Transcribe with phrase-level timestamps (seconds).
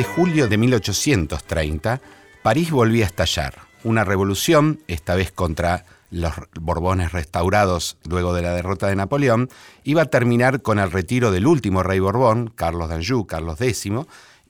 [0.00, 2.00] de julio de 1830,
[2.42, 3.58] París volvía a estallar.
[3.84, 9.50] Una revolución, esta vez contra los Borbones restaurados luego de la derrota de Napoleón,
[9.84, 13.90] iba a terminar con el retiro del último rey Borbón, Carlos d'Anjou, Carlos X,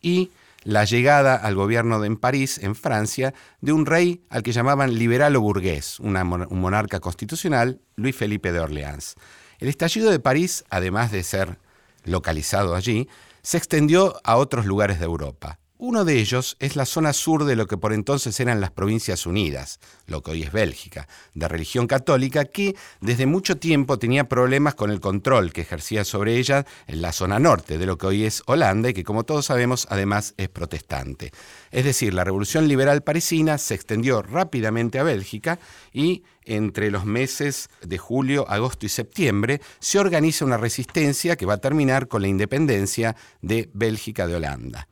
[0.00, 0.31] y
[0.63, 4.95] la llegada al gobierno de, en París, en Francia, de un rey al que llamaban
[4.95, 6.12] liberal o burgués, un
[6.51, 9.17] monarca constitucional, Luis Felipe de Orleans.
[9.59, 11.59] El estallido de París, además de ser
[12.04, 13.09] localizado allí,
[13.43, 15.58] se extendió a otros lugares de Europa.
[15.82, 19.25] Uno de ellos es la zona sur de lo que por entonces eran las Provincias
[19.25, 24.75] Unidas, lo que hoy es Bélgica, de religión católica, que desde mucho tiempo tenía problemas
[24.75, 28.25] con el control que ejercía sobre ella en la zona norte de lo que hoy
[28.26, 31.32] es Holanda y que como todos sabemos además es protestante.
[31.70, 35.58] Es decir, la revolución liberal parisina se extendió rápidamente a Bélgica
[35.94, 41.55] y entre los meses de julio, agosto y septiembre se organiza una resistencia que va
[41.55, 44.87] a terminar con la independencia de Bélgica de Holanda.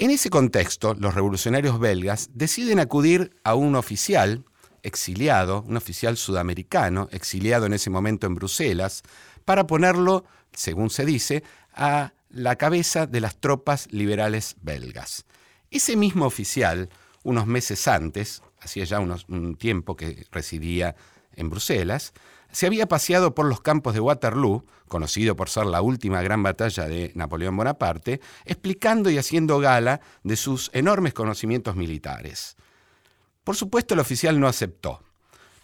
[0.00, 4.44] En ese contexto, los revolucionarios belgas deciden acudir a un oficial
[4.84, 9.02] exiliado, un oficial sudamericano, exiliado en ese momento en Bruselas,
[9.44, 11.42] para ponerlo, según se dice,
[11.74, 15.24] a la cabeza de las tropas liberales belgas.
[15.68, 16.90] Ese mismo oficial,
[17.24, 20.94] unos meses antes, hacía ya un tiempo que residía
[21.34, 22.12] en Bruselas,
[22.50, 26.86] se había paseado por los campos de Waterloo, conocido por ser la última gran batalla
[26.86, 32.56] de Napoleón Bonaparte, explicando y haciendo gala de sus enormes conocimientos militares.
[33.44, 35.02] Por supuesto, el oficial no aceptó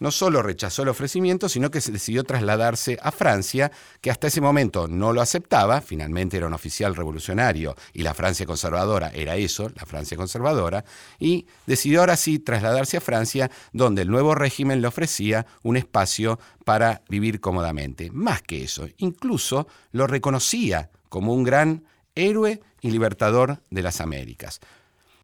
[0.00, 3.70] no solo rechazó el ofrecimiento, sino que se decidió trasladarse a Francia,
[4.00, 8.46] que hasta ese momento no lo aceptaba, finalmente era un oficial revolucionario y la Francia
[8.46, 10.84] conservadora era eso, la Francia conservadora,
[11.18, 16.38] y decidió ahora sí trasladarse a Francia, donde el nuevo régimen le ofrecía un espacio
[16.64, 18.10] para vivir cómodamente.
[18.12, 24.60] Más que eso, incluso lo reconocía como un gran héroe y libertador de las Américas.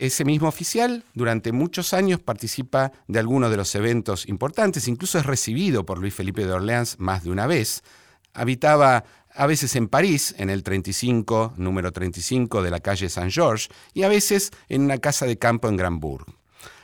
[0.01, 5.27] Ese mismo oficial durante muchos años participa de algunos de los eventos importantes, incluso es
[5.27, 7.83] recibido por Luis Felipe de Orleans más de una vez.
[8.33, 14.05] Habitaba a veces en París, en el 35, número 35 de la calle Saint-Georges, y
[14.05, 16.25] a veces en una casa de campo en Granbourg.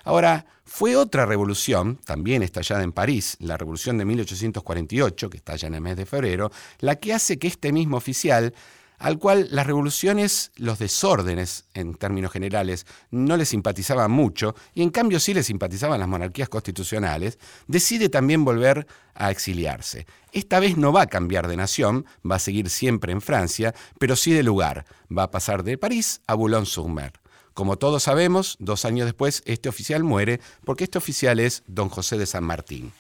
[0.04, 5.74] Ahora, fue otra revolución, también estallada en París, la revolución de 1848, que estalla en
[5.74, 6.50] el mes de febrero,
[6.80, 8.52] la que hace que este mismo oficial
[8.98, 14.90] al cual las revoluciones, los desórdenes en términos generales, no le simpatizaban mucho, y en
[14.90, 20.06] cambio sí le simpatizaban las monarquías constitucionales, decide también volver a exiliarse.
[20.32, 24.16] Esta vez no va a cambiar de nación, va a seguir siempre en Francia, pero
[24.16, 24.84] sí de lugar,
[25.16, 27.12] va a pasar de París a Boulogne-sur-Mer.
[27.54, 32.18] Como todos sabemos, dos años después este oficial muere porque este oficial es don José
[32.18, 32.92] de San Martín.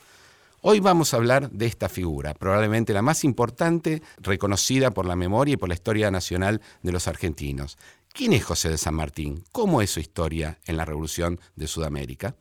[0.62, 5.54] Hoy vamos a hablar de esta figura, probablemente la más importante, reconocida por la memoria
[5.54, 7.76] y por la historia nacional de los argentinos.
[8.12, 9.44] ¿Quién es José de San Martín?
[9.52, 12.34] ¿Cómo es su historia en la Revolución de Sudamérica?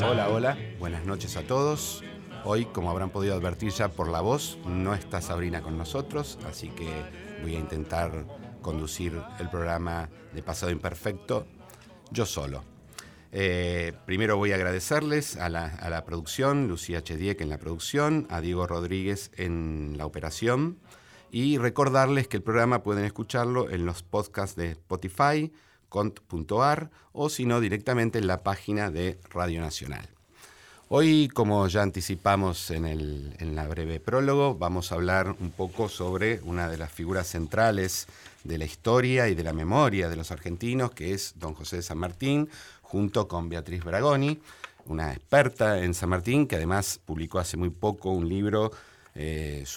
[0.00, 2.02] Hola, hola, buenas noches a todos.
[2.50, 6.70] Hoy, como habrán podido advertir ya por la voz, no está Sabrina con nosotros, así
[6.70, 6.88] que
[7.42, 8.24] voy a intentar
[8.62, 11.46] conducir el programa de Pasado Imperfecto
[12.10, 12.64] yo solo.
[13.32, 18.66] Eh, primero voy a agradecerles a la, producción, Lucía Chediek en la producción, a Diego
[18.66, 20.78] Rodríguez en la operación
[21.30, 25.52] y recordarles que el programa pueden escucharlo en los podcasts de Spotify,
[25.90, 30.17] cont.ar o si no directamente en la página de Radio Nacional.
[30.90, 35.90] Hoy, como ya anticipamos en, el, en la breve prólogo, vamos a hablar un poco
[35.90, 38.06] sobre una de las figuras centrales
[38.42, 41.82] de la historia y de la memoria de los argentinos, que es don José de
[41.82, 42.48] San Martín,
[42.80, 44.40] junto con Beatriz Bragoni,
[44.86, 48.72] una experta en San Martín, que además publicó hace muy poco un libro,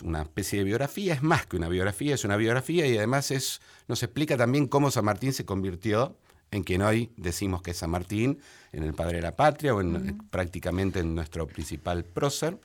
[0.03, 3.59] una especie de biografía, es más que una biografía, es una biografía y además
[3.89, 6.15] nos explica también cómo San Martín se convirtió
[6.51, 8.39] en quien hoy decimos que es San Martín,
[8.73, 12.57] en el Padre de la Patria o en, prácticamente en nuestro principal prócer.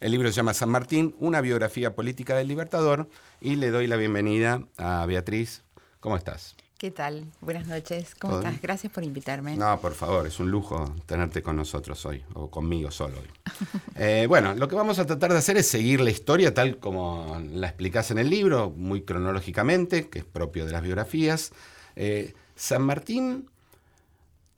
[0.00, 3.08] El libro se llama San Martín, una biografía política del Libertador,
[3.40, 5.62] y le doy la bienvenida a Beatriz.
[6.00, 6.56] ¿Cómo estás?
[6.76, 7.26] ¿Qué tal?
[7.40, 8.16] Buenas noches.
[8.16, 8.60] ¿Cómo estás?
[8.60, 9.56] Gracias por invitarme.
[9.56, 13.28] No, por favor, es un lujo tenerte con nosotros hoy, o conmigo solo hoy.
[13.94, 17.40] Eh, bueno, lo que vamos a tratar de hacer es seguir la historia tal como
[17.52, 21.52] la explicás en el libro, muy cronológicamente, que es propio de las biografías.
[21.94, 23.48] Eh, San Martín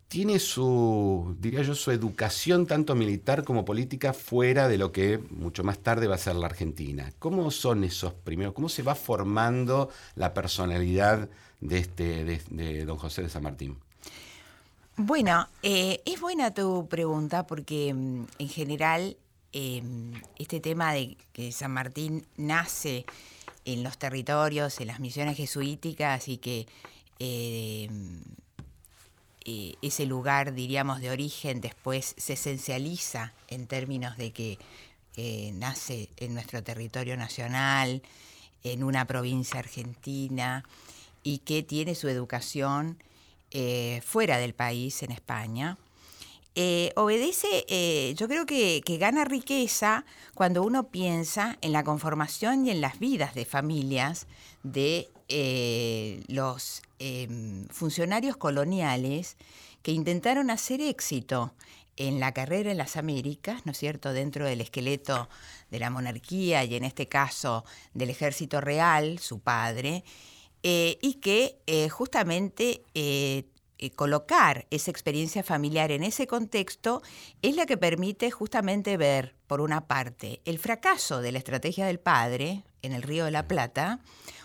[0.09, 5.65] tiene su, diría yo, su educación tanto militar como política fuera de lo que mucho
[5.65, 7.11] más tarde va a ser la Argentina.
[7.19, 8.53] ¿Cómo son esos primeros?
[8.53, 11.31] ¿Cómo se va formando la personalidad
[11.63, 13.79] de, este, de, don José de San Martín?
[14.99, 19.17] Bueno, eh, es buena tu pregunta porque mm, en general
[19.53, 23.07] em, este tema de que San Martín nace
[23.65, 26.67] en los territorios, en las misiones jesuíticas y que
[27.25, 28.23] em,
[29.45, 34.59] eh, ese lugar, diríamos, de origen después se esencializa en términos de que
[35.17, 38.03] eh, nace en nuestro territorio nacional,
[38.63, 40.65] en una provincia argentina
[41.23, 43.03] y que tiene su educación
[43.51, 45.79] eh, fuera del país, en España,
[46.57, 50.05] eh, obedece, eh, yo creo que, gana riqueza
[50.35, 54.29] cuando uno piensa en la conformación y en las vidas de familias
[54.63, 59.37] de los em, funcionarios coloniales
[59.83, 61.55] que intentaron hacer éxito
[61.97, 65.29] en la carrera en las Américas, ¿no es cierto?, dentro del esqueleto
[65.71, 70.05] de la monarquía y en este caso del ejército real, su padre,
[70.63, 73.45] eh, y que eh, justamente eh,
[73.97, 77.03] colocar esa experiencia familiar en ese contexto
[77.43, 82.01] es la que permite justamente ver, por una parte, el fracaso de la estrategia del
[82.01, 84.01] padre en el Río de la Plata,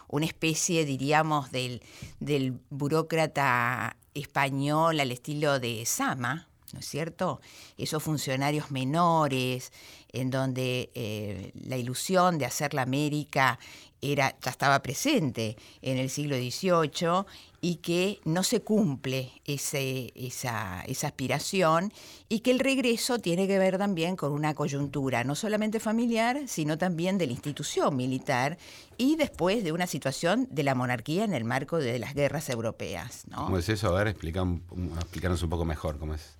[0.10, 1.82] una especie, diríamos, del,
[2.20, 7.42] del burócrata español al estilo de Sama, ¿no es cierto?
[7.78, 9.72] Esos funcionarios menores,
[10.12, 13.60] en donde la ilusión de hacer la América
[14.02, 17.26] era, ya estaba presente en el siglo XVIII
[17.62, 21.92] y que no se cumple ese, esa, esa, aspiración
[22.30, 26.78] y que el regreso tiene que ver también con una coyuntura no solamente familiar, sino
[26.78, 28.58] también de la institución militar
[28.98, 33.24] y después de una situación de la monarquía en el marco de las guerras europeas.
[33.34, 33.90] ¿Cómo es eso?
[33.90, 36.39] A ver, explícanos un poco mejor cómo es.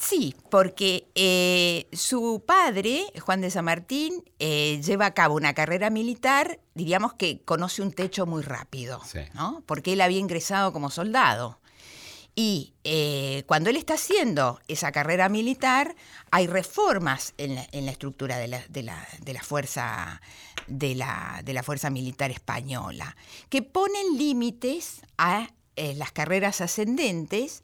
[0.00, 5.90] Sí, porque eh, su padre, Juan de San Martín, eh, lleva a cabo una carrera
[5.90, 9.00] militar, diríamos que conoce un techo muy rápido,
[9.34, 9.62] ¿no?
[9.66, 11.58] porque él había ingresado como soldado.
[12.36, 15.96] Y eh, cuando él está haciendo esa carrera militar,
[16.30, 20.20] hay reformas en la, estructura de la, de, la, fuerza,
[20.68, 23.16] de, la, de la fuerza militar española,
[23.48, 27.62] que ponen límites a las carreras ascendentes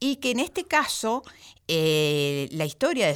[0.00, 1.22] y que en este caso
[1.66, 3.06] eh, la historia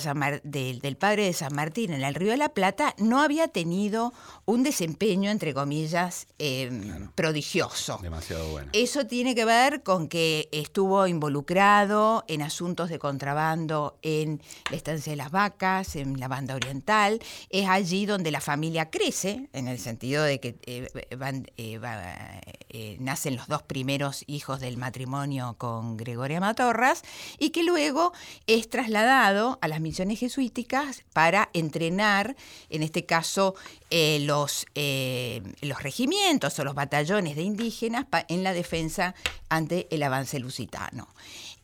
[0.42, 4.12] del padre de San Martín en el Río de la Plata no había tenido
[4.46, 7.98] un desempeño, entre comillas, em, prodigioso.
[8.00, 8.70] Demasiado bueno.
[8.72, 14.40] Eso tiene que ver con que estuvo involucrado en asuntos de contrabando en
[14.70, 17.20] la estancia de las vacas, en la banda oriental.
[17.50, 20.88] Es allí donde la familia crece, en el sentido de que eh,
[22.70, 27.02] eh, nacen los dos primeros hijos del matrimonio con Gregoria Matorras
[27.38, 28.12] y que luego
[28.46, 32.36] es trasladado a las misiones jesuíticas para entrenar,
[32.70, 33.54] en este caso,
[33.90, 39.14] eh, los, eh, los regimientos o los batallones de indígenas en la defensa
[39.48, 41.08] ante el avance lusitano.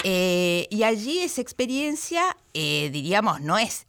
[0.03, 3.87] Eh, y allí esa experiencia, diríamos, no es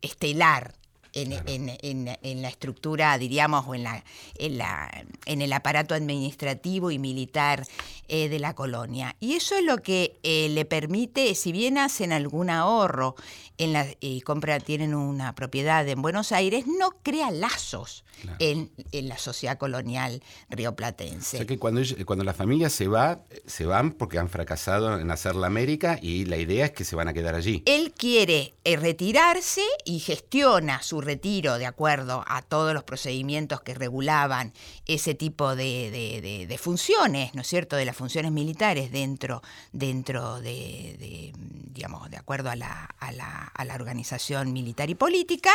[0.00, 0.77] estelar,
[1.12, 4.04] en, la estructura, diríamos, o en, la,
[4.38, 7.66] en, el aparato administrativo y militar
[8.08, 9.16] eh, de la colonia.
[9.20, 13.14] Y eso es lo que eh, le permite, si bien hacen algún ahorro
[13.58, 18.04] en la, y compra, tienen una propiedad en Buenos Aires, no crea lazos
[18.38, 21.36] en, la sociedad colonial rioplatense.
[21.36, 25.10] O sea que cuando, cuando la familia se va, se van porque han fracasado en
[25.10, 27.62] hacer la América y la idea es que se van a quedar allí.
[27.66, 33.74] Él quiere eh, retirarse y gestiona su retiro de acuerdo a todos los procedimientos que
[33.74, 34.52] regulaban
[34.86, 41.32] ese tipo de, funciones, ¿no es cierto?, de las funciones militares dentro, dentro de,
[41.72, 45.50] digamos, de acuerdo a la, a la organización militar y política,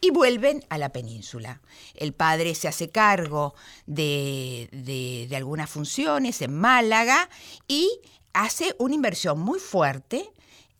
[0.00, 1.60] y vuelven a la península
[1.94, 3.54] el padre se hace cargo
[3.86, 7.28] de, algunas funciones en Málaga
[7.68, 7.90] y
[8.32, 10.30] hace una inversión muy fuerte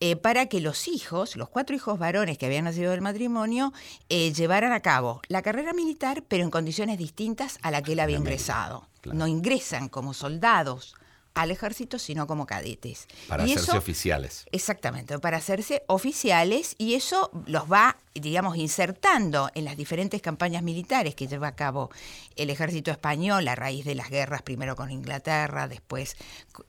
[0.00, 3.72] eh, para que los hijos, los cuatro hijos varones que habían nacido del matrimonio,
[4.08, 8.00] eh, llevaran a cabo la carrera militar, pero en condiciones distintas a la que él
[8.00, 8.88] había ingresado.
[9.04, 10.94] No ingresan como soldados
[11.34, 13.08] al ejército, sino como cadetes.
[13.28, 14.46] Para hacerse oficiales.
[14.52, 21.14] Exactamente, para hacerse oficiales y eso los va, digamos, insertando en las diferentes campañas militares
[21.14, 21.90] que lleva a cabo
[22.36, 26.16] el ejército español a raíz de las guerras, primero con Inglaterra, después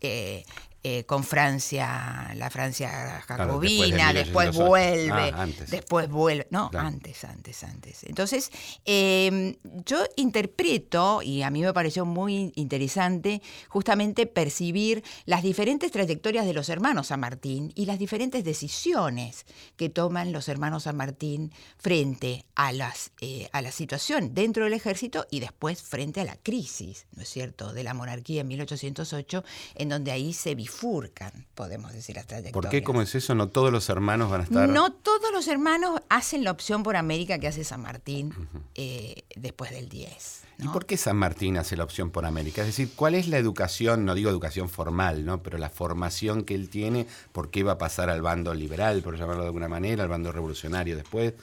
[0.02, 0.46] eh,
[0.88, 8.04] eh, con Francia, la Francia jacobina, después, vuelve, ah, después vuelve, no, antes, antes, antes.
[8.04, 8.52] Entonces,
[8.86, 16.46] em, yo interpreto, y a mí me pareció muy interesante, justamente percibir las diferentes trayectorias
[16.46, 21.52] de los hermanos San Martín y las diferentes decisiones que toman los hermanos San Martín
[21.80, 26.36] frente a, las, eh, a la situación dentro del ejército y después frente a la
[26.36, 31.32] crisis, ¿no es cierto?, de la monarquía en 1808, en donde ahí se bifurca bifurcan,
[31.56, 32.54] podemos decir, las trayectorias.
[32.54, 32.84] ¿Por qué?
[32.84, 33.36] ¿Cómo es eso?
[33.36, 34.70] ¿No todos los hermanos van a estar...?
[34.70, 38.34] No todos los hermanos hacen la opción por América que hace San Martín
[38.76, 40.42] eh, después del 10.
[40.60, 42.62] ¿Y por qué San Martín hace la opción por América?
[42.62, 45.44] Es decir, ¿cuál es la educación, no digo educación formal, ¿no?
[45.44, 47.08] pero la formación que él tiene?
[47.34, 50.32] ¿Por qué va a pasar al bando liberal, por llamarlo de alguna manera, al bando
[50.32, 51.34] revolucionario después?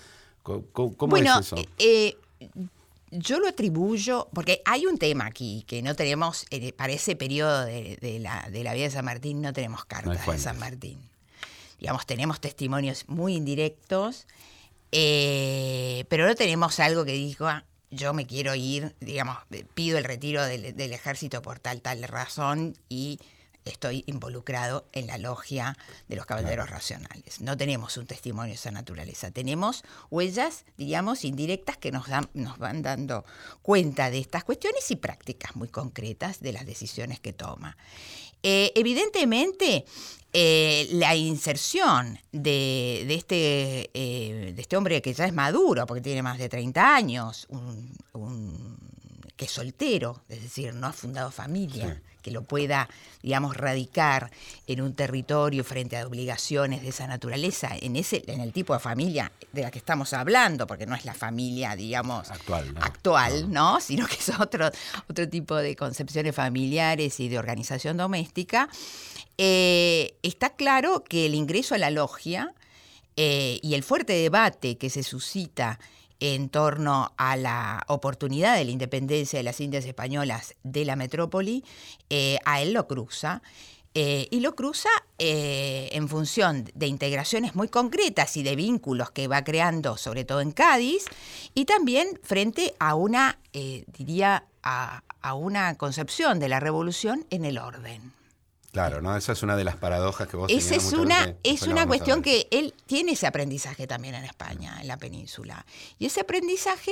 [0.43, 1.57] ¿Cómo, es eso?
[1.79, 2.17] Eh,
[3.13, 7.65] yo lo atribuyo, porque hay un tema aquí, que no tenemos, eh, para ese periodo
[7.67, 10.99] de, la, vida de San Martín, no tenemos cartas de San Martín.
[11.79, 14.27] Digamos, tenemos testimonios muy indirectos,
[14.93, 19.37] eh, pero no tenemos algo que diga, yo me quiero ir, digamos,
[19.75, 23.21] pido el retiro del, del ejército por tal, tal razón y
[23.65, 25.77] estoy involucrado en la logia
[26.09, 27.41] de los caballeros racionales.
[27.41, 32.59] No tenemos un testimonio de esa naturaleza, tenemos huellas, diríamos, indirectas que nos, dan, nos
[32.59, 33.25] van dando
[33.63, 37.77] cuenta de estas cuestiones y prácticas muy concretas de las decisiones que toma.
[38.43, 39.85] Eh, evidentemente,
[40.33, 46.23] eh, la inserción de, este, eh, de este hombre que ya es maduro, porque tiene
[46.23, 47.47] más de 30 años,
[49.37, 52.89] que es soltero, es decir, no ha fundado familia, que lo pueda,
[53.23, 54.31] digamos, radicar
[54.67, 58.81] en un territorio frente a obligaciones de esa naturaleza, en, ese, en el tipo de
[58.81, 62.81] familia de la que estamos hablando, porque no es la familia, digamos, actual, ¿no?
[62.83, 63.81] actual, ¿no?
[63.83, 64.71] Sino que es otro,
[65.09, 68.69] otro tipo de concepciones familiares y de organización doméstica,
[69.39, 72.55] eh, está claro que el ingreso a la logia
[73.17, 75.79] eh, y el fuerte debate que se suscita
[76.23, 81.65] en torno a la oportunidad de la independencia de las Indias españolas de la metrópoli,
[82.11, 83.43] eh, a él lo cruza.
[83.95, 84.89] Eh, y lo cruza
[85.19, 90.41] eh, en función de integraciones muy concretas y de vínculos que va creando, sobre todo
[90.41, 91.05] en Cádiz,
[91.55, 98.22] y también frente a una, diría, a una concepción de la revolución en el orden.
[98.73, 99.15] Claro, ¿no?
[99.15, 102.49] Esa es una de las paradojas que vos Esa es una, es una cuestión que
[102.51, 105.67] él tiene ese aprendizaje también en España, en la península.
[105.99, 106.91] Y ese aprendizaje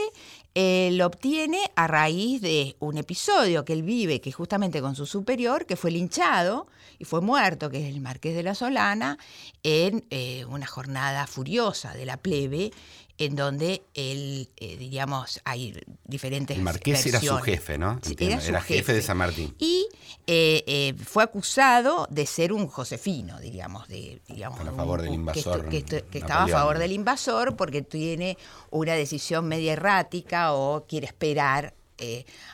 [0.55, 5.07] eh, lo obtiene a raíz de un episodio que él vive, que justamente con su
[5.07, 6.67] superior, que fue linchado
[6.99, 9.17] y fue muerto, que es el marqués de la Solana,
[9.63, 12.73] en eh, una jornada furiosa de la plebe,
[13.21, 18.01] en donde él, eh, diríamos, hay diferentes El marqués era su jefe, ¿no?
[18.19, 18.95] era, jefe.
[18.95, 19.55] de San Martín.
[19.59, 19.87] Y
[20.27, 25.69] eh, eh, fue acusado de ser un josefino, digamos, de, digamos, a favor del invasor.
[25.69, 25.85] Que,
[26.15, 28.39] estaba a favor del invasor porque tiene
[28.71, 31.75] una decisión media errática o quiere esperar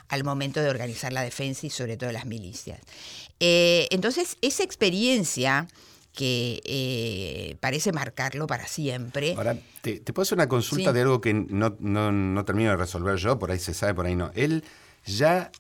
[0.09, 2.81] al momento de organizar la defensa y sobre todo las milicias.
[3.39, 5.69] entonces, esa experiencia
[6.17, 9.35] que eh, parece marcarlo para siempre.
[9.37, 13.39] Ahora, te, puedo hacer una consulta de algo que no, no, termino de resolver yo,
[13.39, 14.33] por ahí se sabe, por ahí no.
[14.35, 14.65] Él
[15.05, 15.53] ya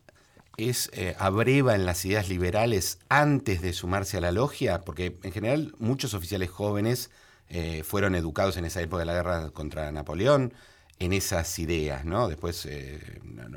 [0.56, 5.30] es eh, abreva en las ideas liberales antes de sumarse a la logia, porque en
[5.30, 7.10] general muchos oficiales jóvenes
[7.50, 10.54] eh, fueron educados en esa época de la guerra contra Napoleón
[10.98, 12.28] en esas ideas, ¿no?
[12.28, 12.66] Después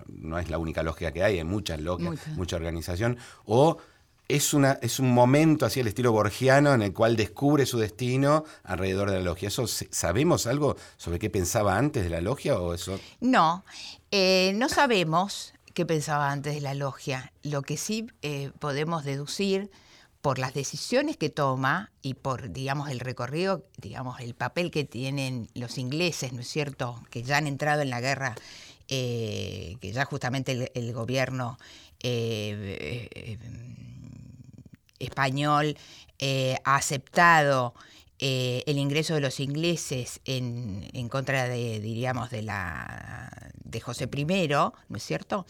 [0.05, 3.77] no, es la única logia que hay, hay muchas logias, mucha organización, o
[4.29, 8.45] es, una, es un momento así al estilo borgiano en el cual descubre su destino
[8.63, 9.47] alrededor de la logia.
[9.47, 12.99] ¿Eso sabemos algo sobre qué pensaba antes de la logia o eso?
[13.19, 13.65] No,
[14.11, 17.33] eh, no sabemos qué pensaba antes de la logia.
[17.41, 19.71] Lo que sí eh, podemos deducir
[20.21, 25.49] por las decisiones que toma y por, digamos, el recorrido, digamos, el papel que tienen
[25.55, 28.35] los ingleses, ¿no es cierto?, que ya han entrado en la guerra,
[28.89, 31.57] eh, que ya justamente el, gobierno
[34.99, 35.77] español
[36.19, 37.73] eh, ha aceptado
[38.19, 44.47] eh, el ingreso de los ingleses en, contra de, diríamos, de, la, de José I,
[44.49, 45.45] ¿no es cierto?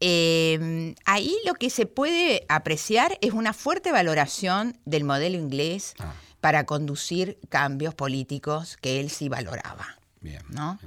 [0.00, 6.12] Eh, ahí lo que se puede apreciar es una fuerte valoración del modelo inglés ah.
[6.40, 9.98] para conducir cambios políticos que él sí valoraba.
[10.20, 10.78] Bien, ¿no?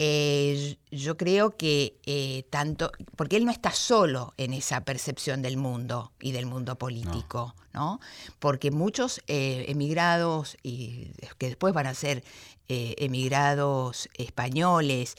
[0.00, 5.56] Eh, yo creo que eh, tanto, porque él no está solo en esa percepción del
[5.56, 8.00] mundo y del mundo político, ¿no?
[8.38, 12.22] Porque muchos eh, emigrados, y que después van a ser
[12.68, 15.14] emigrados españoles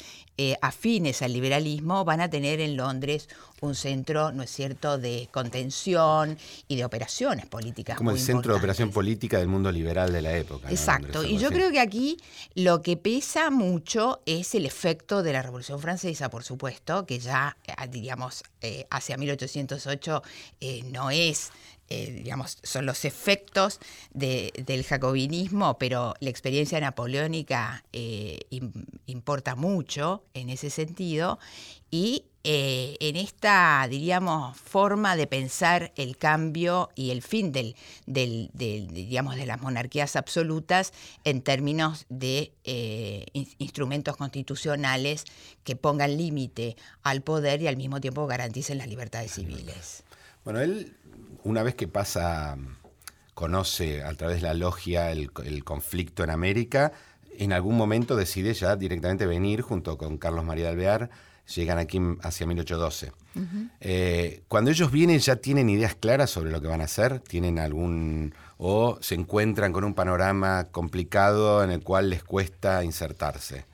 [0.62, 3.27] afines al liberalismo, van a tener en Londres
[3.62, 6.38] un centro, ¿no es cierto?, de contención
[6.68, 7.98] y de operaciones políticas.
[7.98, 10.70] Como el centro de operación política del mundo liberal de la época.
[10.70, 11.24] Exacto.
[11.24, 12.18] y yo creo que aquí
[12.56, 17.58] lo que pesa mucho es el efecto de la Revolución Francesa, por supuesto, que ya,
[17.65, 20.24] eh, diríamos, eh, hacia 1808
[20.62, 21.51] eh, no es
[21.89, 23.79] digamos, son los efectos
[24.13, 27.84] del jacobinismo, pero la experiencia napoleónica
[29.05, 31.39] importa mucho en ese sentido,
[31.91, 38.50] y eh, en esta, diríamos, forma de pensar el cambio y el fin del, del,
[38.53, 40.93] digamos, de las monarquías absolutas
[41.25, 45.25] en términos de eh, instrumentos constitucionales
[45.65, 50.03] que pongan límite al poder y al mismo tiempo garanticen las libertades civiles.
[50.46, 50.96] Bueno, él,
[51.50, 52.58] una vez que pasa,
[53.34, 56.91] conoce a través de la logia el, el conflicto en América,
[57.38, 61.10] en algún momento decide ya directamente venir junto con Carlos María de Alvear
[61.56, 63.12] llegan aquí hacia 1812.
[63.79, 67.60] Eh, cuando ellos vienen ya tienen ideas claras sobre lo que van a hacer, tienen
[67.60, 73.65] algún o se encuentran con un panorama complicado en el cual les cuesta insertarse.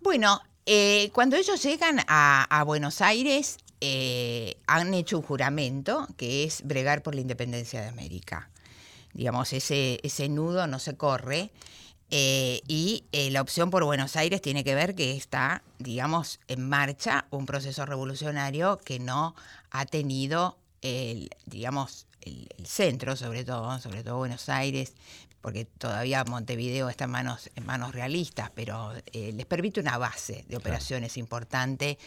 [0.00, 6.62] Bueno, eh, cuando ellos llegan a, Buenos Aires eh, han hecho un juramento que es
[6.62, 8.50] bregar por la independencia de América.
[9.12, 11.50] Digamos, ese, ese nudo no se corre.
[12.10, 16.66] Eh, y eh, la opción por Buenos Aires tiene que ver que está, digamos, en
[16.66, 19.34] marcha un proceso revolucionario que no
[19.70, 24.94] ha tenido, el, digamos, el, centro, sobre todo, sobre todo Buenos Aires,
[25.42, 30.44] porque todavía Montevideo está en manos, en manos realistas, pero eh, les permite una base
[30.48, 31.98] de operaciones importante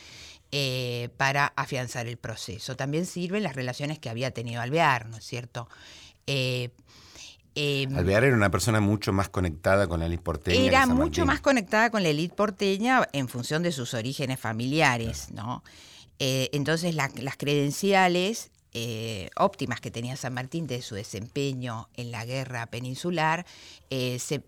[1.18, 2.76] para afianzar el proceso.
[2.76, 5.70] También sirven las relaciones que había tenido Alvear, ¿no es cierto?
[6.28, 6.70] Eh,
[7.56, 10.62] Alvear era una persona mucho más conectada con la élite porteña.
[10.62, 15.64] Era mucho más conectada con la élite porteña en función de sus orígenes familiares, ¿no?
[16.20, 22.26] Eh, entonces las credenciales eh, óptimas que tenía San Martín de su desempeño en la
[22.26, 23.46] guerra peninsular
[23.90, 24.44] eh, se,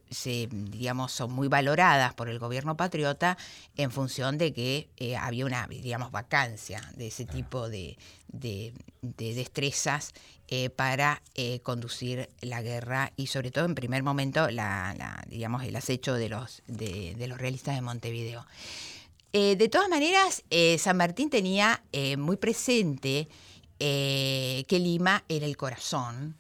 [0.52, 3.38] digamos, son muy valoradas por el gobierno patriota
[3.76, 4.90] en función de que
[5.20, 10.14] había una digamos, vacancia de ese tipo de, de destrezas
[10.56, 15.76] eh, para eh, conducir la guerra y sobre todo en primer momento la, digamos, el
[15.76, 18.46] acecho de los, de, los realistas de Montevideo.
[19.32, 20.44] Eh, de todas maneras,
[20.78, 21.82] San Martín tenía
[22.20, 23.30] muy presente
[23.80, 26.36] que Lima era el corazón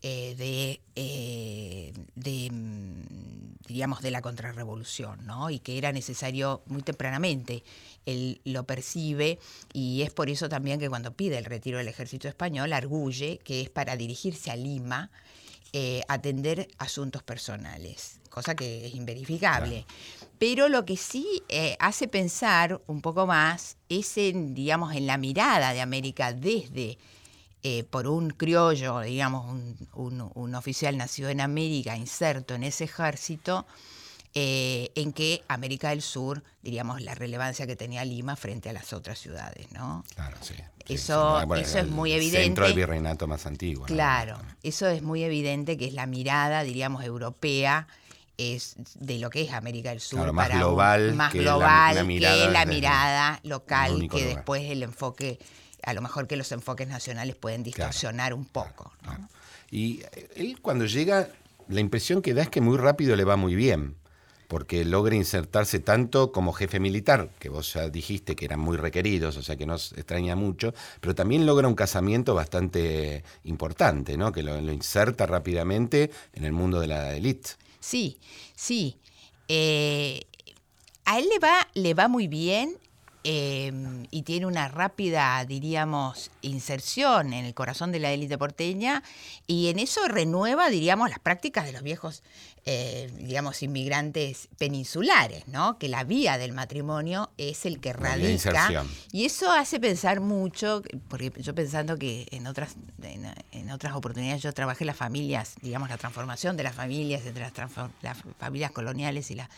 [0.00, 5.50] de, de, mm, de la contrarrevolución, ¿no?
[5.50, 7.62] Y que era necesario muy tempranamente
[8.08, 9.38] él lo percibe
[9.72, 13.60] y es por eso también que cuando pide el retiro del ejército español arguye que
[13.60, 15.10] es para dirigirse a Lima,
[15.72, 19.84] eh, atender asuntos personales, cosa que es inverificable.
[20.38, 25.18] Pero lo que sí eh, hace pensar un poco más es en, digamos, en la
[25.18, 26.96] mirada de América desde
[27.64, 29.50] eh, por un criollo, digamos,
[29.94, 33.66] un, un, oficial nacido en América, inserto en ese ejército,
[34.34, 38.92] eh, en que América del Sur, diríamos, la relevancia que tenía Lima frente a las
[38.92, 40.04] otras ciudades, ¿no?
[40.14, 40.54] Claro, sí.
[40.88, 42.44] eso, eso es muy evidente.
[42.44, 43.86] Centro del virreinato más antiguo.
[43.86, 47.88] Claro, eso es muy evidente que es la mirada, diríamos, europea
[48.38, 52.46] es de lo que es América del Sur más global, más que global la, mirada
[52.46, 55.38] que la mirada local que después el enfoque
[55.82, 58.92] a lo mejor que los enfoques nacionales pueden distorsionar un poco
[59.70, 60.02] y
[60.36, 61.28] él cuando llega
[61.68, 63.96] la impresión que da es que muy rápido le va muy bien
[64.48, 69.36] porque logra insertarse tanto como jefe militar, que vos ya dijiste que eran muy requeridos,
[69.36, 74.32] o sea que nos extraña mucho, pero también logra un casamiento bastante importante, ¿no?
[74.32, 77.50] que lo, inserta rápidamente en el mundo de la élite.
[77.78, 78.18] Sí,
[78.56, 78.96] sí.
[79.48, 80.22] Eh,
[81.04, 82.76] a él le va, le va muy bien
[83.24, 83.72] eh,
[84.10, 89.02] y tiene una rápida, diríamos, inserción en el corazón de la élite porteña
[89.46, 92.22] y en eso renueva, diríamos, las prácticas de los viejos
[92.70, 95.78] eh, digamos, inmigrantes peninsulares, ¿no?
[95.78, 98.84] Que la vía del matrimonio es el que radica.
[99.10, 104.52] Y eso hace pensar mucho, porque yo pensando que en otras, en, otras oportunidades yo
[104.52, 107.54] trabajé las familias, digamos, la transformación de las familias, entre las,
[108.02, 109.48] las familias coloniales y la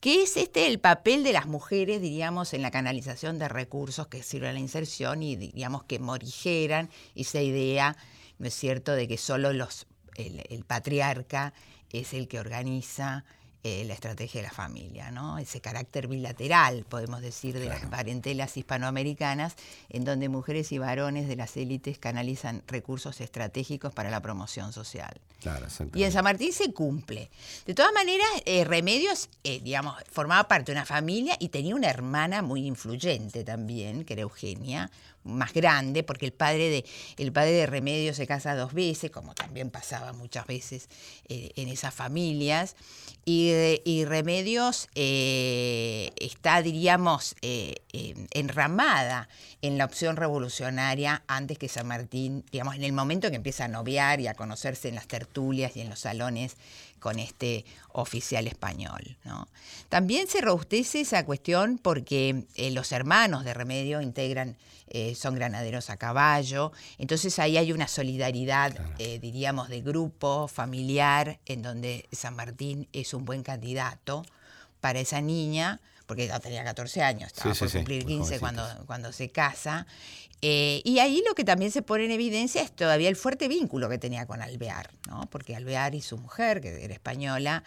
[0.00, 4.22] que es este el papel de las mujeres, diríamos, en la canalización de recursos que
[4.22, 7.96] sirven a la inserción y, digamos, que morigeran esa idea,
[8.38, 9.86] ¿no es cierto?, de que solo los,
[10.16, 11.52] el patriarca
[11.90, 13.24] es el que organiza
[13.62, 15.38] eh, la estrategia de la familia, ¿no?
[15.38, 19.54] Ese carácter bilateral, podemos decir, de las parentelas hispanoamericanas,
[19.90, 25.20] en donde mujeres y varones de las élites canalizan recursos estratégicos para la promoción social.
[25.94, 27.30] y en San Martín se cumple.
[27.66, 31.90] De todas maneras, eh, Remedios, eh, digamos, formaba parte de una familia y tenía una
[31.90, 34.90] hermana muy influyente también, que era Eugenia,
[35.24, 36.84] más grande, porque el padre de,
[37.16, 40.88] el padre de Remedios se casa dos veces, como también pasaba muchas veces
[41.28, 42.76] eh, en esas familias,
[43.24, 43.52] y,
[43.84, 47.76] y Remedios eh, está, diríamos, eh,
[48.32, 49.28] enramada
[49.62, 53.68] en la opción revolucionaria antes que San Martín, digamos, en el momento que empieza a
[53.68, 56.56] noviar y a conocerse en las tertulias y en los salones
[57.00, 59.16] con este oficial español.
[59.24, 59.48] ¿no?
[59.88, 64.56] También se robustece esa cuestión porque eh, los hermanos de Remedio integran,
[64.88, 71.38] eh, son granaderos a caballo, entonces ahí hay una solidaridad, eh, diríamos, de grupo, familiar,
[71.46, 74.24] en donde San Martín es un buen candidato
[74.80, 75.80] para esa niña,
[76.10, 79.86] porque ya tenía 14 años, estaba por cumplir 15 cuando, cuando se casa,
[80.42, 83.88] eh, y ahí lo que también se pone en evidencia es todavía el fuerte vínculo
[83.88, 85.28] que tenía con Alvear, ¿no?
[85.30, 87.62] porque Alvear y su mujer, que era española,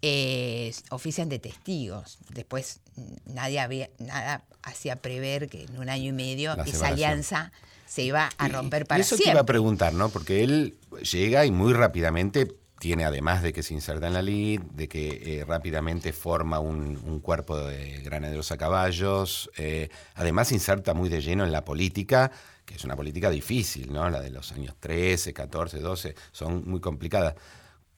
[0.00, 2.16] eh, ofician de testigos.
[2.30, 2.80] Después
[3.26, 7.52] nadie había, nada hacía prever que en un año y medio esa alianza
[7.84, 10.08] se iba a romper para y eso te iba a preguntar, ¿no?
[10.08, 10.78] Porque él
[11.12, 15.38] llega y muy rápidamente tiene además de que se inserta en la lid, de que
[15.40, 21.22] eh, rápidamente forma un, cuerpo de granaderos a caballos, eh, además se inserta muy de
[21.22, 22.30] lleno en la política,
[22.64, 24.08] que es una política difícil, ¿no?
[24.10, 27.34] La de los años 13, 14, 12, son muy complicadas.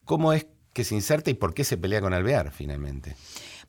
[0.05, 3.17] ¿Cómo es que se inserta y por qué se pelea con Alvear finalmente?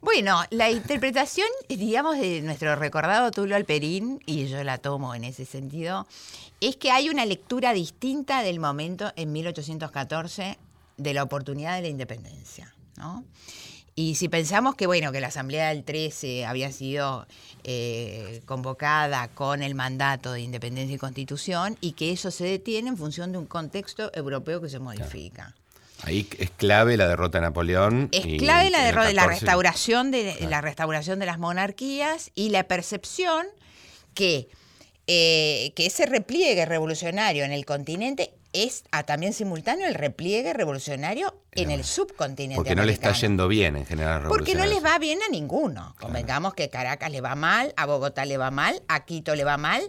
[0.01, 5.45] Bueno, la interpretación, digamos, de nuestro recordado Tulio Alperín, y yo la tomo en ese
[5.45, 6.07] sentido,
[6.61, 10.57] es que hay una lectura distinta del momento en 1814
[10.99, 12.73] de la oportunidad de la independencia.
[12.97, 13.25] ¿no?
[13.95, 17.27] Y si pensamos que, bueno, que la Asamblea del 13 había sido
[17.65, 22.97] eh, convocada con el mandato de independencia y constitución y que eso se detiene en
[22.97, 25.53] función de un contexto europeo que se modifica.
[26.03, 28.07] Ahí es clave la derrota de Napoleón.
[28.13, 33.47] Es clave la derrota, la restauración de la restauración de las monarquías y la percepción
[34.13, 34.47] que,
[35.07, 41.71] eh, que ese repliegue revolucionario en el continente es también simultáneo el repliegue revolucionario en
[41.71, 42.55] el subcontinente.
[42.55, 44.23] Porque no le está yendo bien en general.
[44.27, 45.95] Porque no les va bien a ninguno.
[45.99, 49.57] Convengamos que Caracas le va mal, a Bogotá le va mal, a Quito le va
[49.57, 49.81] mal,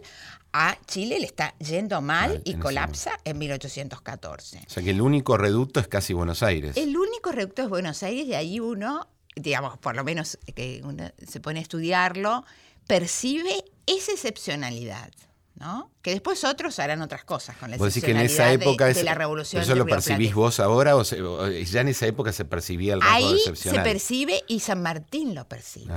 [0.53, 4.63] a Chile le está yendo mal y colapsa en 1814.
[4.67, 6.77] O sea que el único reducto es casi Buenos Aires.
[6.77, 11.11] El único reducto es Buenos Aires y ahí uno, digamos, por lo menos que uno
[11.27, 12.45] se pone a estudiarlo,
[12.87, 15.13] percibe esa excepcionalidad.
[15.61, 15.91] ¿No?
[16.01, 19.63] Que después otros harán otras cosas con la excepcionalidad en esa época de, la revolución.
[19.63, 23.39] ¿Eso lo percibís vos ahora o, ya en esa época se percibía el rasgo Ahí
[23.55, 25.93] se percibe y San Martín lo percibe.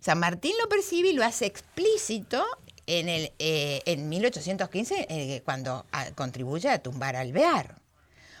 [0.00, 2.44] San Martín lo percibe y lo hace explícito
[2.86, 7.82] en, el, eh, en 1815 eh, cuando contribuye a tumbar al Alvear.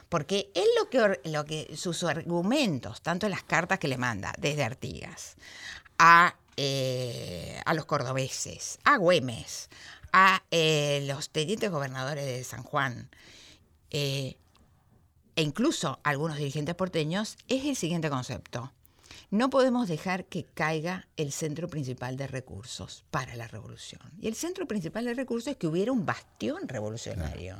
[0.08, 4.32] Porque él lo que, lo que sus argumentos, tanto en las cartas que le manda
[4.38, 5.34] desde Artigas,
[5.98, 9.70] a, eh, a los cordobeses, a Güemes,
[10.16, 13.10] a eh, los tenientes gobernadores de San Juan
[13.90, 14.36] eh,
[15.34, 18.72] e incluso algunos dirigentes porteños es el siguiente concepto.
[19.32, 24.02] No podemos dejar que caiga el centro principal de recursos para la revolución.
[24.20, 27.56] Y el centro principal de recursos es que hubiera un bastión revolucionario.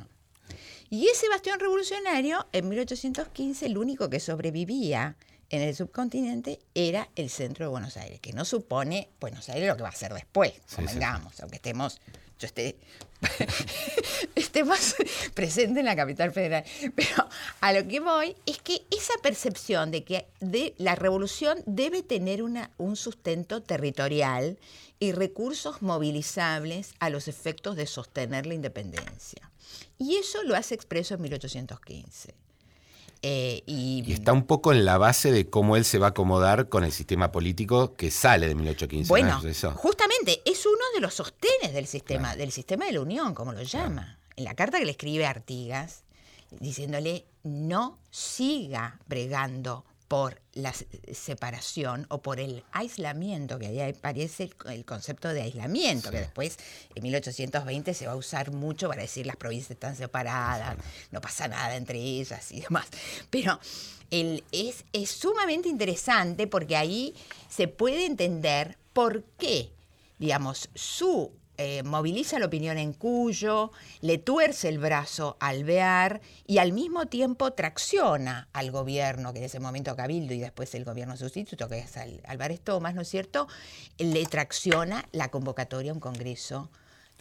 [0.89, 5.17] Y ese bastión revolucionario, en 1815, el único que sobrevivía
[5.49, 9.75] en el subcontinente era el centro de Buenos Aires, que no supone Buenos Aires lo
[9.75, 11.99] que va a ser después, convengamos, aunque estemos
[12.39, 12.77] yo esté,
[14.35, 14.95] esté más
[15.33, 16.63] presente en la capital federal.
[16.95, 17.27] Pero
[17.61, 22.43] a lo que voy es que esa percepción de que de la revolución debe tener
[22.43, 24.57] una, un sustento territorial
[24.99, 29.51] y recursos movilizables a los efectos de sostener la independencia.
[29.97, 32.44] Y eso lo hace expreso en 1815.
[33.27, 36.69] Eh, y, está un poco en la base de cómo él se va a acomodar
[36.69, 39.09] con el sistema político que sale de 1815.
[39.09, 39.41] Bueno,
[39.73, 43.63] justamente es uno de los sostenes del sistema, del sistema de la Unión, como lo
[43.63, 44.19] llama.
[44.35, 46.03] En la carta que le escribe a Artigas,
[46.59, 50.73] diciéndole no siga bregando por la
[51.13, 56.57] separación o por el aislamiento, que ahí aparece el, concepto de aislamiento, que después
[56.93, 60.77] en 1820 se va a usar mucho para decir las provincias están separadas,
[61.11, 62.87] no pasa nada entre ellas y demás.
[63.29, 63.59] Pero
[64.11, 67.15] el, es, es sumamente interesante porque ahí
[67.49, 69.71] se puede entender por qué,
[70.19, 76.57] digamos, su eh, moviliza la opinión en Cuyo, le tuerce el brazo al Bear y
[76.57, 81.15] al mismo tiempo tracciona al gobierno, que en ese momento Cabildo y después el gobierno
[81.17, 83.47] sustituto, que es Álvarez Tomás, ¿no es cierto?
[83.97, 86.69] Le tracciona la convocatoria a un congreso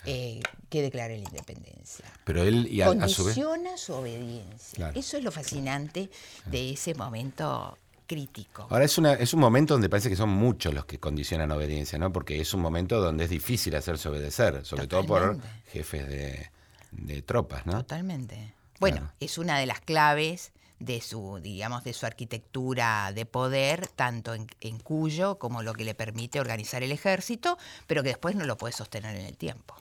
[0.07, 2.05] eh, que declare la independencia.
[2.25, 4.91] Pero él y Condiciona su, obediencia.
[4.95, 6.11] Eso es lo fascinante
[6.47, 8.67] de ese momento crítico.
[8.71, 11.99] Ahora es, una, es un momento donde parece que son muchos los que condicionan obediencia,
[11.99, 12.13] ¿no?
[12.13, 15.39] Porque es un momento donde es difícil hacerse obedecer, sobre todo por
[15.73, 17.73] jefes de, tropas, ¿no?
[17.73, 18.55] Totalmente.
[18.81, 24.35] Bueno, es una de las claves de su, digamos, de su arquitectura de poder, tanto
[24.35, 28.45] en, en, Cuyo como lo que le permite organizar el ejército, pero que después no
[28.45, 29.75] lo puede sostener en el tiempo.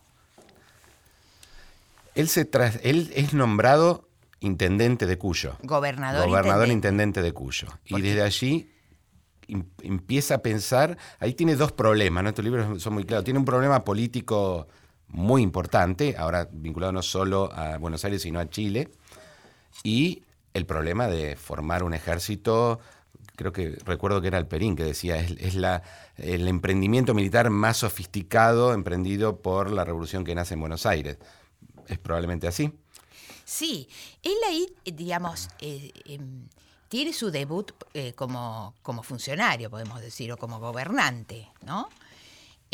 [2.15, 2.49] Él, se
[2.83, 4.07] él es nombrado
[4.43, 5.57] intendente de Cuyo.
[5.63, 6.27] Gobernador.
[6.27, 7.67] Gobernador intendente, de Cuyo.
[7.85, 8.69] Y desde allí
[9.81, 12.29] empieza a pensar, ahí tiene dos problemas, ¿no?
[12.29, 13.23] Estos libros son muy claros.
[13.23, 14.67] Tiene un problema político
[15.07, 18.91] muy importante, ahora vinculado no solo a Buenos Aires, sino a Chile,
[19.83, 22.79] y el problema de formar un ejército,
[23.35, 25.83] creo que recuerdo que era el Perín que decía, es, la,
[26.17, 31.17] el emprendimiento militar más sofisticado emprendido por la revolución que nace en Buenos Aires.
[31.87, 32.73] ¿Es probablemente así?
[33.45, 33.87] Sí,
[34.21, 36.47] él ahí, digamos, eh, em,
[36.87, 41.89] tiene su debut eh, como, como funcionario, podemos decir, o como gobernante, ¿no?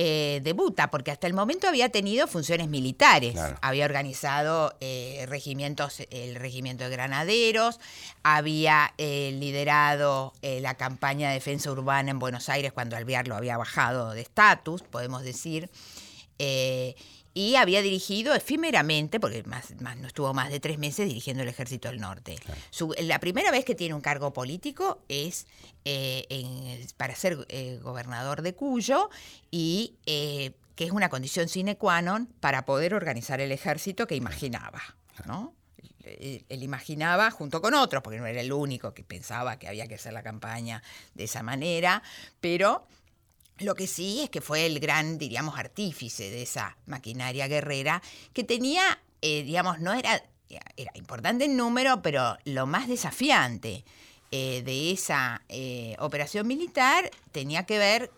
[0.01, 3.36] Eh, debuta, porque hasta el momento había tenido funciones militares.
[3.62, 4.73] Había organizado
[5.27, 7.82] regimientos, el regimiento de granaderos,
[8.23, 14.12] había liderado la campaña de defensa urbana en Buenos Aires cuando Alvear lo había bajado
[14.12, 15.69] de estatus, podemos decir
[17.33, 21.89] y había dirigido efímeramente, porque más, no estuvo más de tres meses dirigiendo el Ejército
[21.89, 22.37] del Norte.
[22.99, 25.47] la primera vez que tiene un cargo político es
[25.85, 29.09] eh, para ser eh, gobernador de Cuyo
[29.51, 34.15] y eh, que es una condición sine qua non para poder organizar el ejército que
[34.15, 34.81] imaginaba,
[35.25, 35.53] ¿no?
[36.09, 39.95] él imaginaba junto con otros, porque no era el único que pensaba que había que
[39.95, 40.81] hacer la campaña
[41.13, 42.01] de esa manera,
[42.39, 42.87] pero
[43.60, 48.02] lo que sí es que fue el gran, diríamos, artífice de esa maquinaria guerrera
[48.34, 53.84] que tenía, eh, digamos, no era, era importante en número, pero lo más desafiante
[54.32, 58.12] eh, de esa eh, operación militar tenía que ver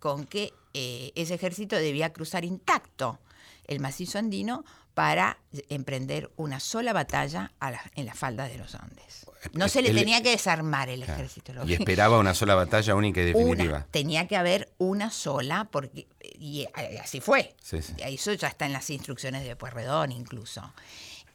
[0.00, 3.20] con que ese ejército debía cruzar intacto
[3.68, 7.52] el macizo andino para emprender una sola batalla
[7.96, 9.26] en la falda de los Andes.
[9.52, 11.52] No se le tenía que desarmar el ejército.
[11.66, 13.86] Y esperaba una sola batalla única y definitiva.
[13.90, 16.06] tenía que haber una sola, porque
[16.38, 16.66] y
[17.02, 17.54] así fue.
[17.98, 20.72] Eso ya está en las instrucciones de Puerredón incluso.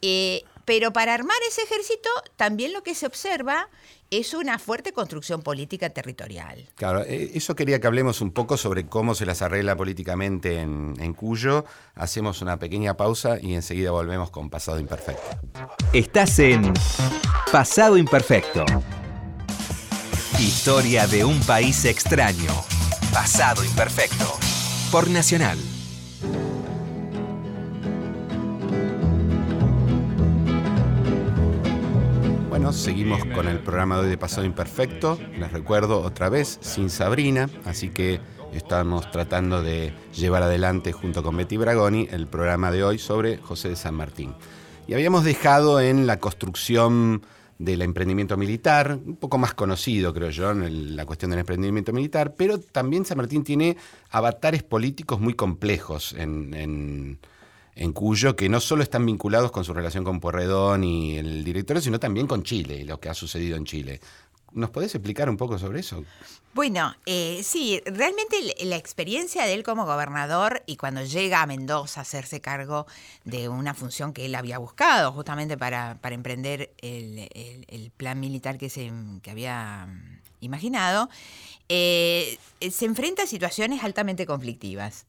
[0.01, 3.69] Eh, pero para armar ese ejército, también lo que se observa
[4.11, 6.65] es una fuerte construcción política territorial.
[6.75, 10.95] Claro, eh, eso quería que hablemos un poco sobre cómo se las arregla políticamente en,
[10.99, 11.65] en Cuyo.
[11.95, 15.37] Hacemos una pequeña pausa y enseguida volvemos con Pasado Imperfecto.
[15.93, 16.73] Estás en
[17.51, 18.65] Pasado Imperfecto.
[20.39, 22.53] Historia de un país extraño.
[23.13, 24.37] Pasado Imperfecto.
[24.91, 25.57] Por Nacional.
[32.71, 35.17] Seguimos con el programa de hoy de Pasado Imperfecto.
[35.39, 38.19] Les recuerdo otra vez, sin Sabrina, así que
[38.53, 43.69] estamos tratando de llevar adelante junto con Betty Bragoni el programa de hoy sobre José
[43.69, 44.35] de San Martín.
[44.87, 47.23] Y habíamos dejado en la construcción
[47.57, 52.35] del emprendimiento militar, un poco más conocido, creo yo, en la cuestión del emprendimiento militar,
[52.37, 53.77] pero también San Martín tiene
[54.11, 57.17] avatares políticos muy complejos en
[57.93, 61.99] Cuyo, que no solo están vinculados con su relación con Puerredón y el directorio, sino
[61.99, 63.99] también con Chile y lo que ha sucedido en Chile.
[64.51, 66.03] ¿Nos podés explicar un poco sobre eso?
[66.53, 71.99] Bueno, eh, sí, realmente la experiencia de él como gobernador y cuando llega a Mendoza
[71.99, 72.87] a hacerse cargo
[73.23, 78.91] de una función que él había buscado justamente para, emprender el, plan militar que, se,
[79.29, 81.09] había mm, imaginado,
[81.69, 82.39] eh,
[82.71, 85.05] se enfrenta a situaciones altamente conflictivas.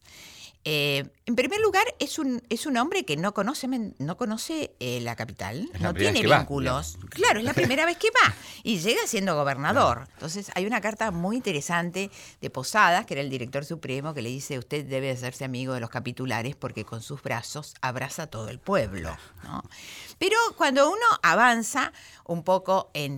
[0.63, 4.99] Eh, en primer lugar, es un, es un hombre que no conoce, no conoce eh,
[5.01, 6.97] la capital, no tiene vínculos.
[7.09, 10.07] claro, es la primera vez que va y llega siendo gobernador.
[10.13, 14.29] Entonces, hay una carta muy interesante de Posadas, que era el director supremo, que le
[14.29, 18.49] dice: Usted debe hacerse amigo de los capitulares porque con sus brazos abraza a todo
[18.49, 19.17] el pueblo.
[20.21, 21.91] Pero cuando uno avanza
[22.25, 23.17] un poco en,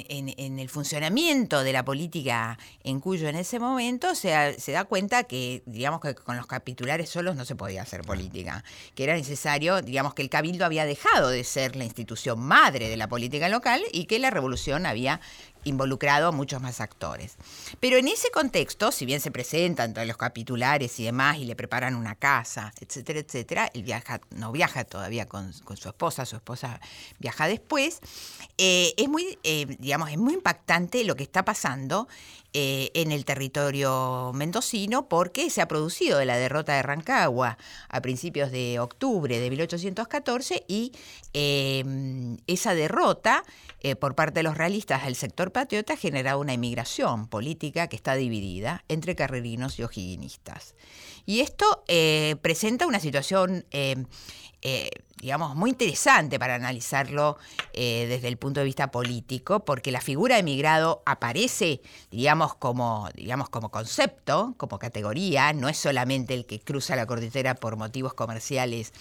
[0.57, 4.29] el funcionamiento de la política en Cuyo en ese momento, se,
[4.67, 8.63] da cuenta que, digamos que con los capitulares solos no se podía hacer política,
[8.95, 12.95] que era necesario, digamos que el cabildo había dejado de ser la institución madre de
[12.95, 15.19] la política local y que la revolución había
[15.65, 17.37] involucrado a muchos más actores.
[17.79, 21.55] Pero en ese contexto, si bien se presentan todos los capitulares y demás y le
[21.55, 26.79] preparan una casa, etcétera, etcétera, él viaja, no viaja todavía con, su esposa, su esposa
[27.19, 28.01] viaja después,
[28.57, 32.07] eh, es muy, eh, digamos, es muy impactante lo que está pasando
[32.53, 37.57] eh, en el territorio mendocino porque se ha producido la derrota de Rancagua
[37.89, 40.91] a principios de octubre de 1814 y
[42.45, 43.43] esa derrota
[43.99, 48.13] por parte de los realistas del sector patriota ha generado una emigración política que está
[48.13, 50.75] dividida entre carrerinos y ojiguinistas.
[51.25, 51.83] Y esto
[52.41, 53.65] presenta una situación,
[54.65, 57.37] eh, digamos, muy interesante para analizarlo
[57.73, 63.49] desde el punto de vista político, porque la figura de emigrado aparece, digamos, como, digamos,
[63.49, 68.91] como concepto, como categoría, no es solamente el que cruza la cordillera por motivos comerciales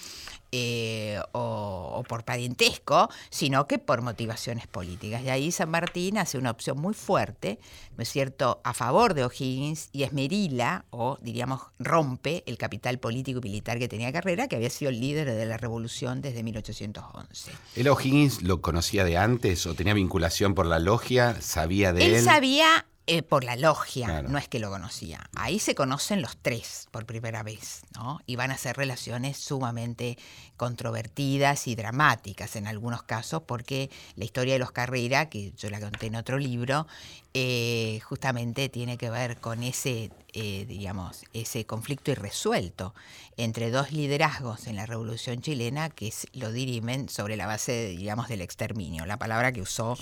[0.55, 5.23] eh, o, por parentesco, sino que por motivaciones políticas.
[5.23, 7.57] Y ahí San Martín hace una opción muy fuerte,
[7.97, 13.39] ¿no es cierto?, a favor de O'Higgins y esmerila, o diríamos, rompe el capital político
[13.39, 17.51] y militar que tenía Carrera, que había sido el líder de la revolución desde 1811.
[17.75, 21.39] ¿El O'Higgins lo conocía de antes o tenía vinculación por la logia?
[21.41, 22.13] ¿Sabía de él?
[22.15, 25.29] Él sabía eh, por la logia, no es que lo conocía.
[25.35, 28.21] Ahí se conocen los tres por primera vez, ¿no?
[28.25, 30.17] Y van a ser relaciones sumamente
[30.55, 35.81] controvertidas y dramáticas en algunos casos, porque la historia de los Carrera, que yo la
[35.81, 36.87] conté en otro libro,
[37.33, 42.93] eh, justamente tiene que ver con ese, eh, digamos, ese conflicto irresuelto
[43.35, 48.41] entre dos liderazgos en la Revolución chilena que lo dirimen sobre la base, digamos, del
[48.41, 49.97] exterminio, la palabra que usó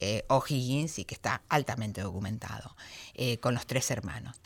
[0.00, 2.76] eh, O'Higgins y que está altamente documentado,
[3.14, 4.36] eh, con los tres hermanos.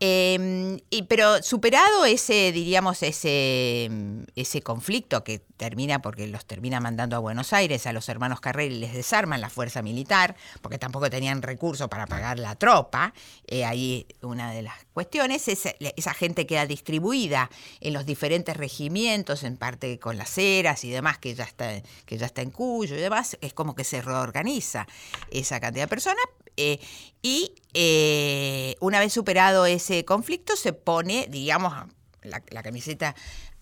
[0.00, 3.88] Em, pero superado ese, diríamos, ese,
[4.34, 8.74] ese conflicto que termina porque los termina mandando a Buenos Aires a los hermanos Carrera
[8.74, 13.14] y les desarman la fuerza militar, porque tampoco tenían recursos para pagar la tropa,
[13.46, 17.50] eh, ahí una de las cuestiones, es, esa gente queda distribuida
[17.82, 22.16] en los diferentes regimientos, en parte con las eras y demás, que ya está, que
[22.16, 24.86] ya está en Cuyo y demás, es como que se reorganiza
[25.30, 26.24] esa cantidad de personas.
[26.56, 26.80] Eh,
[27.20, 31.74] y eh, una vez superado ese conflicto, se pone, digamos,
[32.22, 33.14] la camiseta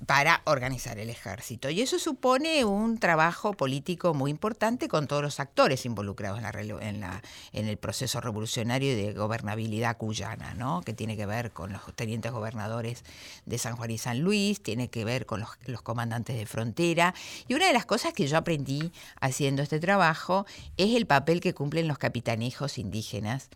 [0.06, 1.70] para organizar el ejército.
[1.70, 7.22] Y eso supone un trabajo político muy importante con todos los actores involucrados en, la,
[7.52, 10.82] en, el proceso revolucionario y de gobernabilidad cuyana, ¿no?
[10.82, 13.04] que tiene que ver con los tenientes gobernadores
[13.46, 17.14] de San Juan y San Luis, tiene que ver con los, los comandantes de frontera.
[17.48, 21.54] Y una de las cosas que yo aprendí haciendo este trabajo es el papel que
[21.54, 23.48] cumplen los capitanejos indígenas,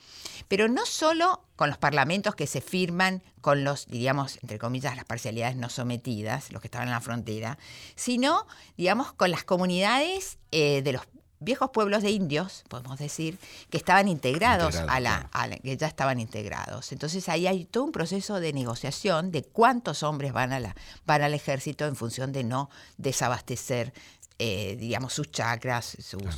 [0.48, 5.04] pero no solo con los parlamentos que se firman con los, diríamos, entre comillas, las
[5.04, 7.58] parcialidades no sometidas, los que estaban en la frontera,
[7.96, 11.02] sino, digamos, con las comunidades eh, de los
[11.40, 13.38] viejos pueblos de indios, podemos decir,
[13.70, 15.28] que estaban integrados a, la,
[15.60, 16.92] que ya estaban integrados.
[16.92, 21.22] Entonces ahí hay todo un proceso de negociación de cuántos hombres van a la, van
[21.22, 23.92] al ejército en función de no desabastecer
[24.40, 25.96] eh, digamos, sus chakras,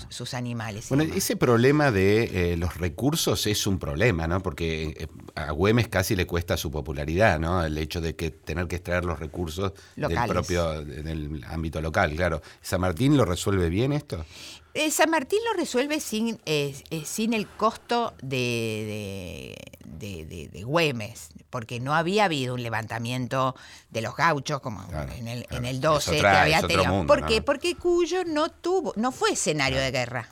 [0.09, 0.89] sus, animales.
[0.89, 4.43] Bueno, ese problema de eh, los recursos es un problema, ¿no?
[4.43, 7.63] Porque eh, a Güemes casi le cuesta su popularidad, ¿no?
[7.63, 12.41] El hecho de que tener que extraer los recursos del propio, del ámbito local, claro.
[12.63, 14.25] ¿San Martín lo resuelve bien esto?
[14.73, 21.81] Eh, San Martín lo resuelve sin, eh, eh, sin el costo de, de, Güemes, porque
[21.81, 23.57] no había habido un levantamiento
[23.91, 27.05] de los gauchos como en, el, en el 12 que había tenido.
[27.07, 27.43] ¿Por qué?
[27.43, 30.29] Porque Cuyo no tuvo, no fue escenario de guerra.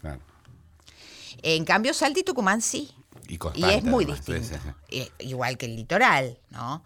[1.43, 2.95] En cambio, Salta y Tucumán sí.
[3.27, 4.57] Y, es muy distinto.
[5.19, 6.85] igual que el litoral, ¿no?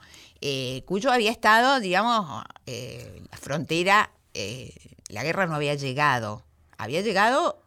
[0.86, 4.10] Cuyo había estado, digamos, la frontera,
[5.08, 6.44] la guerra no había llegado
[6.82, 7.62] había llegado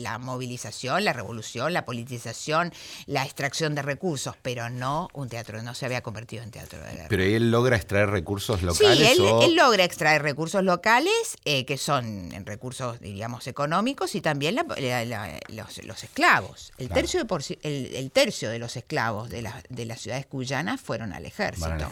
[0.00, 2.72] la movilización, la revolución, la politización,
[3.06, 6.92] la extracción de recursos, pero no un teatro, no se había convertido en teatro de
[6.92, 7.06] guerra.
[7.08, 9.16] ¿Pero él logra extraer recursos locales?
[9.16, 16.02] Sí, él, logra extraer recursos locales, eh, que son recursos, diríamos, económicos, y también los,
[16.02, 16.72] esclavos.
[16.78, 21.26] El, tercio de el, tercio de los esclavos de, de las ciudades cuyanas fueron al
[21.26, 21.90] ejército.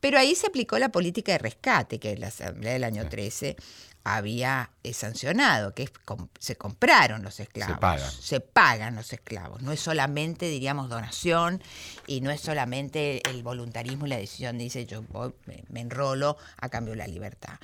[0.00, 3.56] Pero ahí se aplicó la política de rescate, que es la Asamblea del año 13
[4.04, 5.90] había eh, sancionado, que
[6.38, 7.74] se compraron los esclavos.
[7.74, 8.10] Se pagan.
[8.10, 9.62] Se pagan los esclavos.
[9.62, 11.62] No es solamente, diríamos, donación
[12.06, 15.02] y no es solamente el voluntarismo y la decisión de dice yo
[15.46, 17.54] me, enrolo a cambio de la libertad.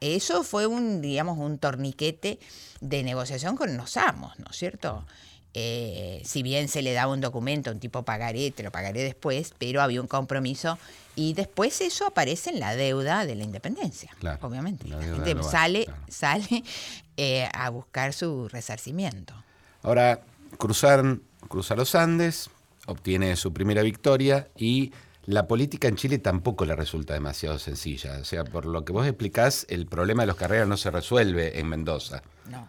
[0.00, 2.38] eso fue un, digamos, un torniquete
[2.80, 5.06] de negociación con los amos, ¿no es cierto?
[5.56, 9.54] Eh, si bien se le daba un documento, un tipo pagaré, te lo pagaré después,
[9.58, 10.78] pero había un compromiso
[11.16, 14.88] y después eso aparece en la deuda de la independencia, obviamente.
[14.88, 16.64] La, gente sale, sale
[17.16, 19.34] eh, a buscar su resarcimiento.
[19.82, 20.22] Ahora,
[20.58, 22.50] cruzar, cruzar los Andes,
[22.86, 24.92] obtiene su primera victoria y
[25.26, 28.18] la política en Chile tampoco le resulta demasiado sencilla.
[28.20, 31.58] O sea, por lo que vos explicás, el problema de los carreras no se resuelve
[31.58, 32.22] en Mendoza.
[32.50, 32.68] No,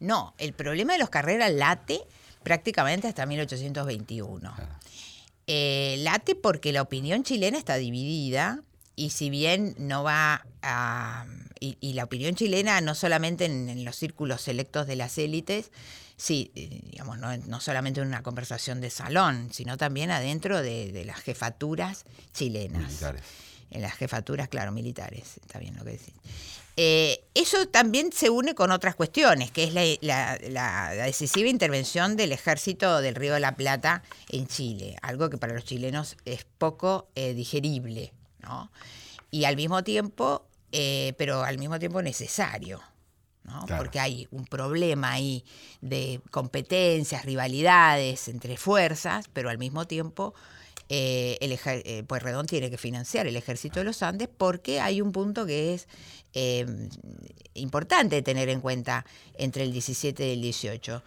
[0.00, 2.00] no, el problema de los carreras late
[2.42, 4.54] prácticamente hasta 1821.
[5.50, 8.62] Eh, late porque la opinión chilena está dividida
[8.96, 11.26] y si bien no va a...
[11.60, 15.72] Y, la opinión chilena no solamente en, los círculos selectos de las élites,
[16.16, 21.18] sí, eh, digamos, no, solamente en una conversación de salón, sino también adentro de, las
[21.18, 23.02] jefaturas chilenas.
[23.70, 26.14] En las jefaturas, claro, militares, está bien lo que decís.
[26.80, 33.00] Eh, eso también se une con otras cuestiones, que es la, decisiva intervención del ejército
[33.00, 37.34] del Río de la Plata en Chile, algo que para los chilenos es poco eh,
[37.34, 38.70] digerible, ¿no?
[39.32, 42.80] Y al mismo tiempo eh, pero al mismo tiempo necesario.
[43.44, 43.64] ¿no?
[43.66, 45.42] Porque hay un problema ahí
[45.80, 50.34] de competencias, rivalidades entre fuerzas, pero al mismo tiempo
[50.88, 55.12] eh, el eh, Pueyrredón tiene que financiar el ejército de los Andes porque hay un
[55.12, 55.88] punto que es
[56.34, 56.66] eh,
[57.54, 61.02] importante tener en cuenta entre el 17 y el 18,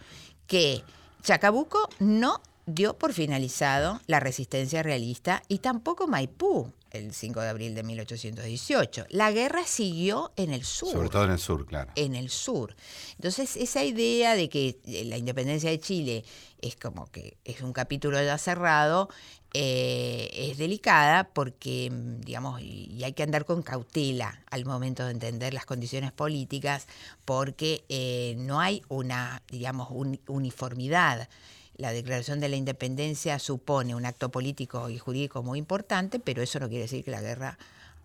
[0.46, 0.82] que
[1.22, 7.74] Chacabuco no dio por finalizado la resistencia realista y tampoco Maipú el 5 de abril
[7.74, 9.06] de 1818.
[9.10, 10.92] La guerra siguió en el sur.
[10.92, 11.90] Sobre todo en el sur, claro.
[11.94, 12.76] En el sur.
[13.14, 16.24] Entonces, esa idea de que eh, la independencia de Chile
[16.60, 19.08] es como que es un capítulo ya cerrado,
[19.54, 25.12] eh, es delicada porque, mm, digamos, y hay que andar con cautela al momento de
[25.12, 26.86] entender las condiciones políticas,
[27.24, 29.88] porque eh, no hay una, digamos,
[30.26, 31.28] uniformidad.
[31.76, 36.58] La declaración de la independencia supone un acto político y jurídico muy importante, pero eso
[36.58, 37.58] no quiere decir que la guerra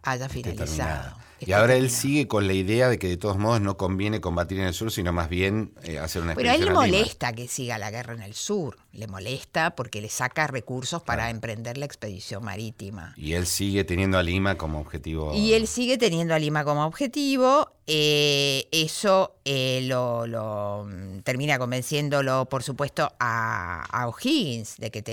[0.03, 1.17] haya finalizado.
[1.39, 4.59] Y ahora él sigue con la idea de que de todos modos no conviene combatir
[4.59, 7.47] en el sur, sino más bien eh, hacer una Pero a él le molesta que
[7.47, 11.85] siga la guerra en el sur, le molesta porque le saca recursos para emprender la
[11.85, 13.13] expedición marítima.
[13.15, 15.33] Y él sigue teniendo a Lima como objetivo.
[15.35, 17.71] Y él sigue teniendo a Lima como objetivo.
[17.85, 25.03] Eh, eso eh, lo, mm, termina convenciéndolo, por supuesto, a, O'Higgins de que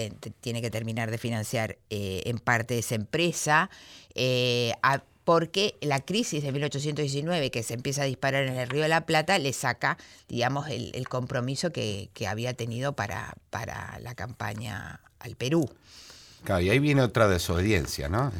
[0.40, 3.68] tiene que terminar de financiar en parte esa empresa.
[4.82, 8.88] A, porque la crisis de 1819 que se empieza a disparar en el Río de
[8.88, 9.96] la Plata le saca,
[10.28, 15.68] digamos, el, compromiso que, había tenido para, para la campaña al Perú.
[16.44, 18.30] Claro, y ahí viene otra desobediencia, ¿no?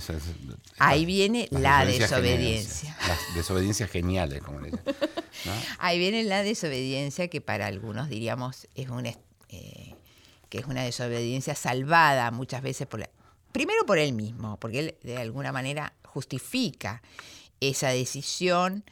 [0.79, 2.95] ahí viene la desobediencia.
[3.09, 4.85] Las desobediencias geniales, como le dicen.
[5.79, 9.11] Ahí viene la desobediencia que para algunos diríamos es una,
[9.49, 9.95] eh,
[10.51, 13.01] que es una desobediencia salvada muchas veces por
[13.55, 17.03] primero por él mismo, porque él de alguna manera justifica
[17.61, 18.83] esa decisión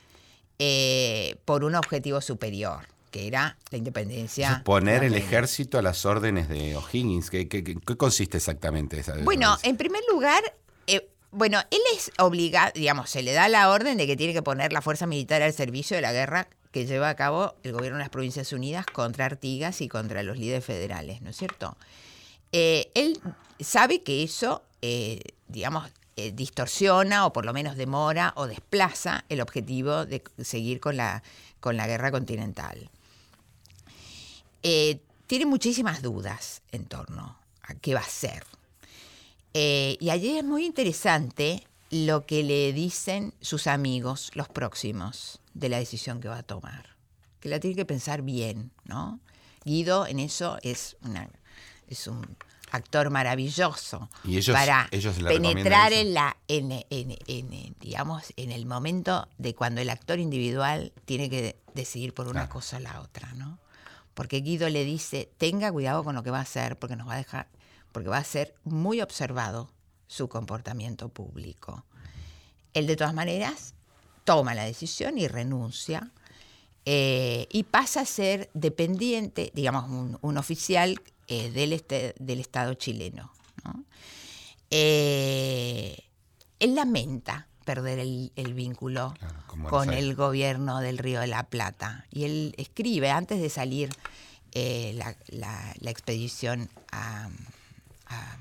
[0.60, 4.62] eh, por un objetivo superior que era la independencia.
[4.64, 7.28] Poner el ejército a las órdenes de O'Higgins.
[7.28, 9.16] ¿Qué, consiste exactamente esa?
[9.18, 10.42] Bueno, en primer lugar,
[10.86, 14.42] eh, bueno, él es obligado, digamos, se le da la orden de que tiene que
[14.42, 17.98] poner la fuerza militar al servicio de la guerra que lleva a cabo el gobierno
[17.98, 21.76] de las Provincias Unidas contra Artigas y contra los líderes federales, ¿no es cierto?
[22.52, 23.20] Eh, él
[23.58, 24.62] sabe que eso,
[25.48, 30.98] digamos, eh, distorsiona o por lo menos demora o desplaza el objetivo de seguir con
[30.98, 31.22] la,
[31.58, 32.90] con la guerra continental.
[34.62, 38.44] Eh, tiene muchísimas dudas en torno a qué va a ser.
[39.54, 45.70] Eh, y allí es muy interesante lo que le dicen sus amigos, los próximos, de
[45.70, 46.94] la decisión que va a tomar.
[47.40, 49.18] Que la tiene que pensar bien, ¿no?
[49.64, 51.30] Guido en eso es, una,
[51.92, 52.36] es un
[52.72, 54.08] actor maravilloso
[54.50, 54.88] para
[55.28, 56.84] penetrar en la en,
[57.80, 62.78] digamos en el momento de cuando el actor individual tiene que decidir por una cosa
[62.78, 63.58] o la otra no
[64.14, 67.14] porque Guido le dice tenga cuidado con lo que va a hacer porque nos va
[67.14, 67.48] a dejar
[67.92, 69.70] porque va a ser muy observado
[70.06, 71.84] su comportamiento público
[72.72, 73.74] él de todas maneras
[74.24, 76.10] toma la decisión y renuncia
[76.84, 83.32] eh, y pasa a ser dependiente, digamos, un oficial eh, del, este, del Estado chileno.
[84.70, 85.96] Eh,
[86.58, 89.14] él lamenta perder el, vínculo
[89.68, 92.06] con el gobierno del Río de la Plata.
[92.10, 93.90] Y él escribe, antes de salir
[94.52, 94.98] eh,
[95.28, 97.28] la, expedición a,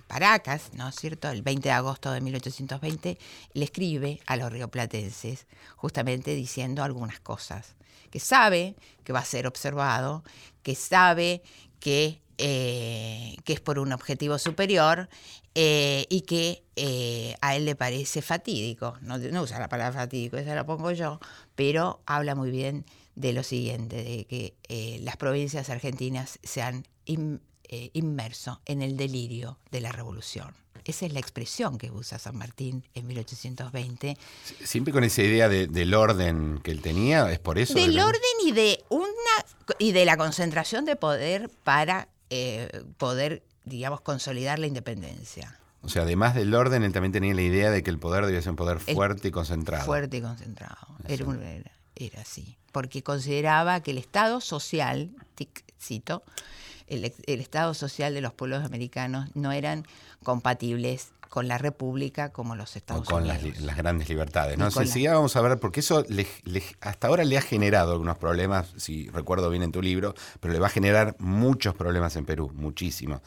[0.07, 1.29] Paracas, ¿no es cierto?
[1.29, 3.17] El 20 de agosto de 1820,
[3.53, 7.75] le escribe a los rioplatenses, justamente diciendo algunas cosas.
[8.09, 8.75] Que sabe
[9.05, 10.25] que va a ser observado,
[10.63, 11.41] que sabe
[11.79, 15.09] que eh, que es por un objetivo superior
[15.55, 18.97] eh, y que eh, a él le parece fatídico.
[19.01, 21.19] No, usa la palabra fatídico, esa la pongo yo,
[21.55, 26.87] pero habla muy bien de lo siguiente, de que las provincias argentinas se han
[27.93, 30.53] inmerso en el delirio de la revolución.
[30.85, 34.17] Esa es la expresión que usa San Martín en 1820.
[34.63, 37.73] Siempre con esa idea del orden que él tenía, es por eso.
[37.73, 39.05] Del orden y de una
[39.77, 45.59] y de la concentración de poder para eh, poder, digamos, consolidar la independencia.
[45.81, 48.41] O sea, además del orden, él también tenía la idea de que el poder debía
[48.41, 49.83] ser un poder fuerte y concentrado.
[49.83, 50.77] Fuerte y concentrado.
[51.09, 51.25] Era,
[51.95, 52.57] era, así.
[52.71, 55.11] Porque consideraba que el Estado social,
[55.77, 56.23] cito,
[56.87, 59.85] el, el, Estado social de los pueblos americanos no eran
[60.23, 63.55] compatibles con la República como los Estados con Unidos.
[63.55, 64.57] Con las, grandes libertades.
[64.57, 64.65] ¿no?
[64.65, 66.03] Enseguida vamos a ver, porque eso
[66.81, 70.59] hasta ahora le ha generado algunos problemas, si recuerdo bien en tu libro, pero le
[70.59, 73.21] va a generar muchos problemas en Perú, muchísimos.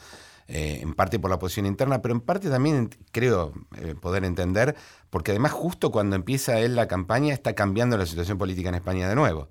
[0.47, 4.75] eh, en parte por la posición interna, pero en parte también creo eh, poder entender,
[5.09, 9.09] porque además justo cuando empieza él la campaña está cambiando la situación política en España
[9.09, 9.47] de nuevo.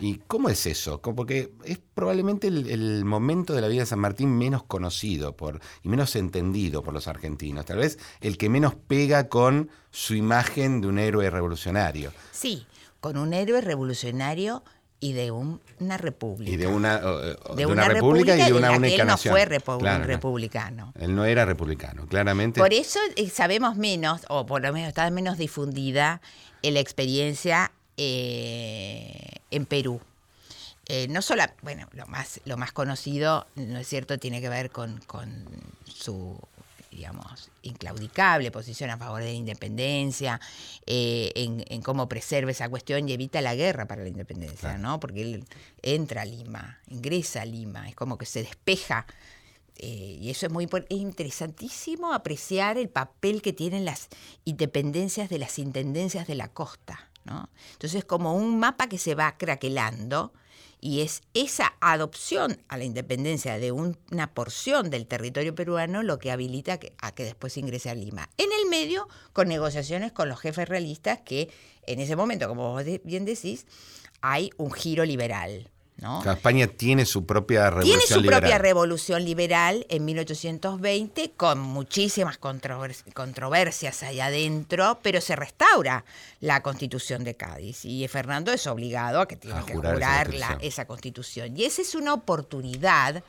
[0.00, 1.00] ¿Y cómo es eso?
[1.00, 5.88] Porque es probablemente el, momento de la vida de San Martín menos conocido por, y
[5.88, 7.64] menos entendido por los argentinos.
[7.64, 12.12] Tal vez el que menos pega con su imagen de un héroe revolucionario.
[12.32, 12.66] Sí,
[13.00, 14.62] con un héroe revolucionario
[15.00, 16.50] y de una república.
[16.50, 20.92] Y de una, de, una, república, y de una única él no fue republicano.
[20.98, 22.60] Él no era republicano, claramente.
[22.60, 26.20] Por eso eh, sabemos menos, o por lo menos está menos difundida
[26.62, 30.00] la experiencia eh, en Perú.
[30.86, 34.70] Eh, no solo, bueno, lo más, lo más conocido, ¿no es cierto?, tiene que ver
[34.70, 35.44] con, con
[35.84, 36.38] su
[36.90, 40.40] digamos, inclaudicable posición a favor de la independencia,
[40.86, 44.98] eh, en, cómo preserva esa cuestión y evita la guerra para la independencia, ¿no?
[44.98, 45.44] Porque él
[45.82, 49.06] entra a Lima, ingresa a Lima, es como que se despeja.
[49.76, 54.08] Eh, y eso es muy interesantísimo apreciar el papel que tienen las
[54.44, 57.07] independencias de las intendencias de la costa.
[57.72, 60.32] Entonces, como un mapa que se va craquelando
[60.80, 66.30] y es esa adopción a la independencia de una porción del territorio peruano lo que
[66.30, 68.28] habilita a que después ingrese a Lima.
[68.38, 71.50] En el medio, con negociaciones con los jefes realistas que
[71.86, 73.66] en ese momento, como vos bien decís,
[74.20, 75.70] hay un giro liberal.
[76.24, 78.08] España tiene su propia revolución liberal.
[78.08, 86.04] Tiene su propia revolución liberal en 1820 con muchísimas controversias allá adentro, pero se restaura
[86.40, 90.30] la constitución de Cádiz y Fernando es obligado a que tiene que jurar,
[90.60, 91.56] esa, constitución.
[91.56, 93.24] Y esa es una oportunidad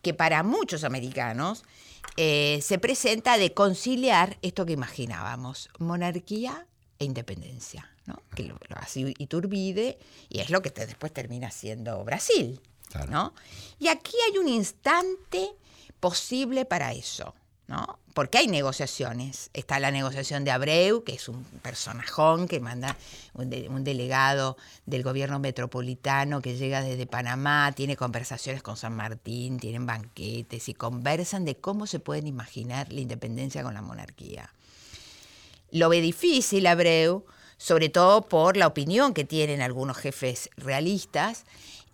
[0.00, 1.64] que para muchos americanos
[2.16, 6.66] eh, se presenta de conciliar esto que imaginábamos, monarquía
[6.98, 7.90] e independencia
[8.34, 9.98] que lo, hace Iturbide
[10.28, 12.60] y es lo que después termina siendo Brasil.
[13.08, 13.34] ¿no?
[13.78, 15.50] Y aquí hay un instante
[16.00, 17.34] posible para eso.
[17.68, 17.98] ¿no?
[18.14, 19.50] Porque hay negociaciones.
[19.52, 22.96] Está la negociación de Abreu, que es un personajón que manda
[23.34, 24.56] un, delegado
[24.86, 30.74] del gobierno metropolitano que llega desde Panamá, tiene conversaciones con San Martín, tienen banquetes y
[30.74, 34.50] conversan de cómo se pueden imaginar la independencia con la monarquía.
[35.70, 37.26] Lo ve difícil Abreu,
[37.58, 41.44] sobre todo por la opinión que tienen algunos jefes realistas.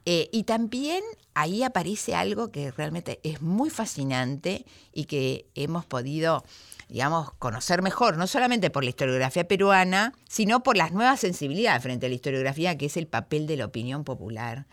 [0.07, 1.03] Eh, y también
[1.33, 6.45] ahí aparece algo que realmente es muy fascinante y que hemos podido,
[6.89, 12.05] digamos, conocer mejor, no solamente por la historiografía peruana, sino por las nuevas sensibilidades frente
[12.05, 14.67] a la historiografía, que es el papel de la opinión popular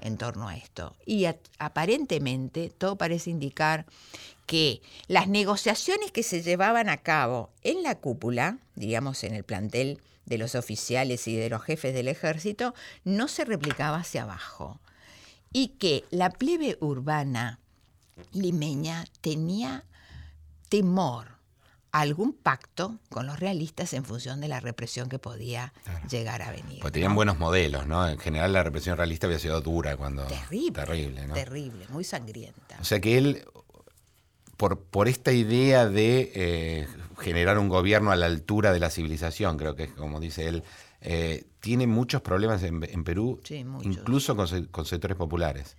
[0.00, 0.96] en torno a esto.
[1.04, 1.26] Y
[1.58, 3.84] aparentemente todo parece indicar
[4.46, 10.00] que las negociaciones que se llevaban a cabo en la cúpula, digamos en el plantel
[10.28, 12.74] de los oficiales y de los jefes del ejército
[13.04, 14.80] no se replicaba hacia abajo
[15.52, 17.58] y que la plebe urbana
[18.32, 19.84] limeña tenía
[20.68, 21.38] temor
[21.90, 25.72] a algún pacto con los realistas en función de la represión que podía
[26.10, 26.80] llegar a venir.
[26.80, 28.06] Pues tenían buenos modelos, ¿no?
[28.06, 30.26] En general la represión realista había sido dura cuando...
[30.26, 30.72] Terrible.
[30.72, 31.34] Terrible, ¿no?
[31.34, 32.76] Terrible, muy sangrienta.
[32.78, 33.44] O sea que él
[34.58, 36.88] por, por esta idea de eh,
[37.18, 40.62] generar un gobierno a la altura de la civilización, creo que es como dice él,
[41.00, 43.40] eh, tiene muchos problemas en, Perú,
[43.82, 45.76] incluso con, sectores populares.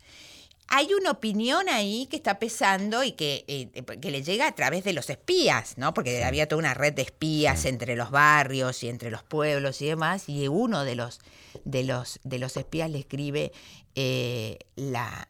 [0.71, 4.83] Hay una opinión ahí que está pesando y que, eh, que le llega a través
[4.83, 5.95] de los espías, ¿no?
[5.95, 9.87] Porque había toda una red de espías entre los barrios y entre los pueblos y
[9.87, 11.21] demás, y uno de los,
[11.65, 13.51] de los, de los espías le escribe
[13.95, 15.27] eh, la,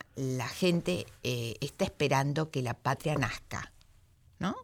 [0.49, 3.71] gente eh, está esperando que la patria nazca,
[4.37, 4.55] ¿no?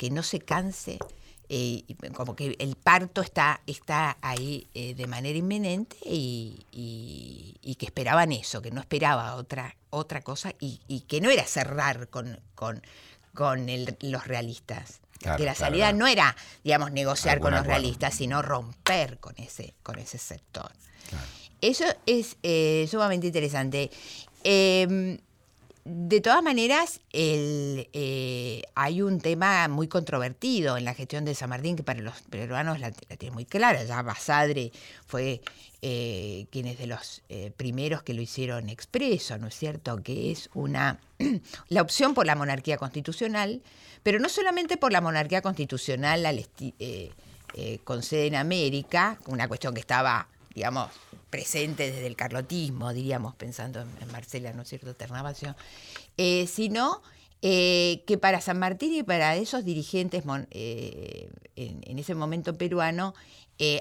[0.00, 0.98] Que no se canse,
[1.50, 1.84] eh,
[2.14, 8.70] como que el parto está, está ahí de manera inminente y, que esperaban eso, que
[8.70, 12.80] no esperaba otra, otra cosa y, que no era cerrar con, con,
[13.34, 13.66] con
[14.00, 15.00] los realistas.
[15.36, 16.34] que la salida no era,
[16.64, 20.72] digamos, negociar con los realistas, sino romper con ese, con ese sector.
[21.60, 23.90] Eso es eh, sumamente interesante.
[24.44, 25.18] Em,
[25.84, 31.76] de todas maneras, eh, hay un tema muy controvertido en la gestión de San Martín
[31.76, 33.82] que para los peruanos la, tiene muy clara.
[33.84, 34.72] Ya Basadre
[35.06, 35.40] fue
[35.82, 37.22] eh, quien es de los
[37.56, 40.02] primeros que lo hicieron expreso, ¿no es cierto?
[40.02, 40.98] Que es una
[41.68, 43.62] la opción por la monarquía constitucional,
[44.02, 46.46] pero no solamente por la monarquía constitucional
[47.84, 50.90] con sede en América, una cuestión que estaba, digamos,
[51.30, 55.56] presente desde el carlotismo, diríamos, pensando en, Marcela, ¿no es cierto?, Ternavación,
[56.16, 57.02] eh, sino
[57.40, 63.14] eh, que para San Martín y para esos dirigentes eh, en, ese momento peruano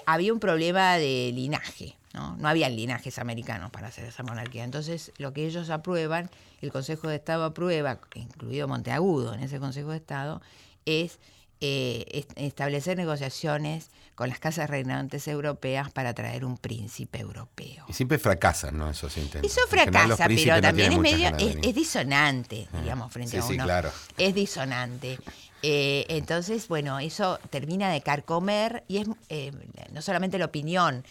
[0.05, 2.35] había un problema de linaje, ¿no?
[2.35, 4.65] No había linajes americanos para hacer esa monarquía.
[4.65, 6.29] Entonces, lo que ellos aprueban,
[6.61, 10.41] el Consejo de Estado aprueba, incluido Monteagudo en ese Consejo de Estado,
[10.85, 11.19] es
[11.61, 17.85] eh, est- establecer negociaciones con las casas reinantes europeas para traer un príncipe europeo.
[17.87, 18.89] Y siempre fracasan, ¿no?
[18.89, 19.49] Esos intentos.
[19.49, 23.53] Eso fracasa, pero no también es medio, de es, disonante, digamos, frente Sí, a sí,
[23.53, 23.63] uno.
[23.63, 23.91] claro.
[24.17, 25.17] Es disonante.
[25.61, 29.51] Eh, entonces, bueno, eso termina de carcomer y es eh,
[29.93, 31.03] no solamente la opinión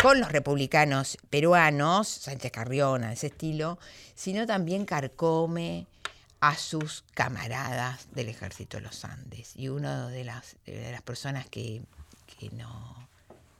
[0.00, 3.78] con los republicanos peruanos, Sánchez Carriona, ese estilo,
[4.16, 5.86] sino también carcome
[6.42, 9.52] a sus camaradas del ejército de los Andes.
[9.54, 11.82] Y una de las, de las personas que,
[12.26, 13.08] que no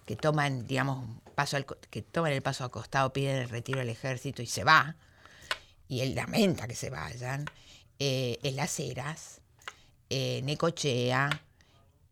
[0.05, 1.07] que toman, digamos,
[1.37, 4.97] paso al que toman el paso acostado, piden el retiro del ejército y se va,
[5.87, 7.45] y él lamenta que se vayan,
[8.01, 9.41] eh, es Las Heras,
[10.11, 11.31] eh, Necochea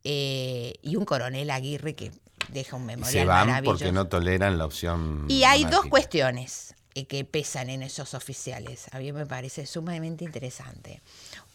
[0.05, 2.13] eh, y un coronel Aguirre que
[2.53, 5.27] deja un Y memorial se van porque no toleran la opción.
[5.29, 8.87] Y hay dos cuestiones que pesan en esos oficiales.
[8.93, 11.01] A mí me parece sumamente interesante.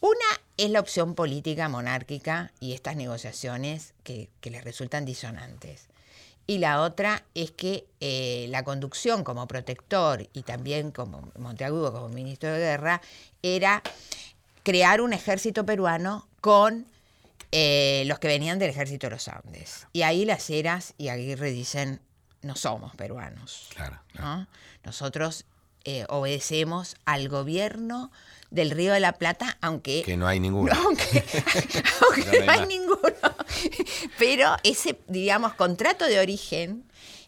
[0.02, 5.88] Una es la opción política monárquica y estas negociaciones que, que les resultan disonantes.
[6.48, 12.10] Y la otra es que eh, la conducción como protector y también como Monteagudo como
[12.10, 13.02] ministro de guerra
[13.42, 13.82] era
[14.64, 16.86] crear un ejército peruano con
[17.52, 19.88] eh, los que venían del ejército de los Andes.
[19.92, 22.00] Y ahí las Heras y Aguirre dicen,
[22.46, 23.70] no somos peruanos.
[23.74, 24.00] Claro.
[24.12, 24.28] claro.
[24.28, 24.48] ¿no?
[24.84, 25.46] Nosotros
[25.84, 28.12] eh, obedecemos al gobierno
[28.52, 30.72] del Río de la Plata, aunque Que no hay ninguno.
[30.86, 31.04] aunque,
[32.02, 33.36] aunque No no hay ninguno.
[34.18, 36.86] Pero ese, digamos, contrato de origen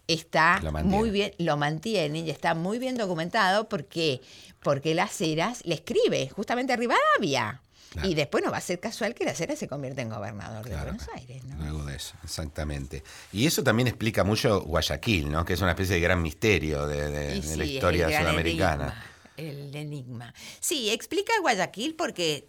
[0.08, 4.22] está muy bien, lo mantiene y está muy bien documentado porque,
[4.62, 7.62] porque Las Heras le escribe justamente a Rivadavia.
[7.92, 8.08] Claro.
[8.10, 10.72] Y después no va a ser casual que Las Heras se convierta en gobernador de
[10.72, 10.92] Claro.
[10.94, 11.56] Buenos Aires, ¿no?
[11.58, 13.04] Luego de eso, exactamente.
[13.32, 15.46] Y eso también explica mucho Guayaquil, ¿no?
[15.46, 19.04] Que es una especie de gran misterio de, la historia el sudamericana.
[19.38, 20.34] enigma, el enigma.
[20.60, 22.48] Sí, explica Guayaquil porque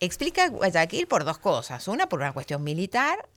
[0.00, 1.86] explica Guayaquil por dos cosas.
[1.88, 3.28] Una, por una cuestión militar,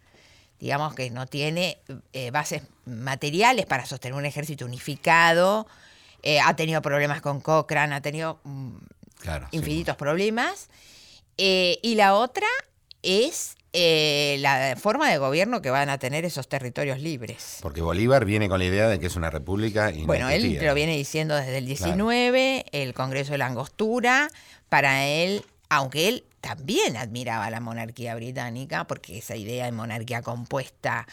[0.59, 1.79] digamos que no tiene
[2.13, 5.67] eh, bases materiales para sostener un ejército unificado.
[6.23, 8.75] eh, ha tenido problemas con Cochrane, ha tenido mm,
[9.19, 9.47] Claro.
[9.51, 9.57] sí.
[9.57, 10.69] infinitos problemas.
[11.37, 12.47] Eh, y la otra
[13.03, 17.59] es eh, la forma de gobierno que van a tener esos territorios libres.
[17.61, 20.73] Porque Bolívar viene con la idea de que es una república y Bueno, él lo
[20.73, 24.29] viene diciendo desde el 19, el Congreso de la Angostura,
[24.69, 31.05] para él, aunque él también admiraba la monarquía británica, porque esa idea de monarquía compuesta,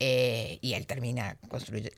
[0.00, 1.36] eh, y él termina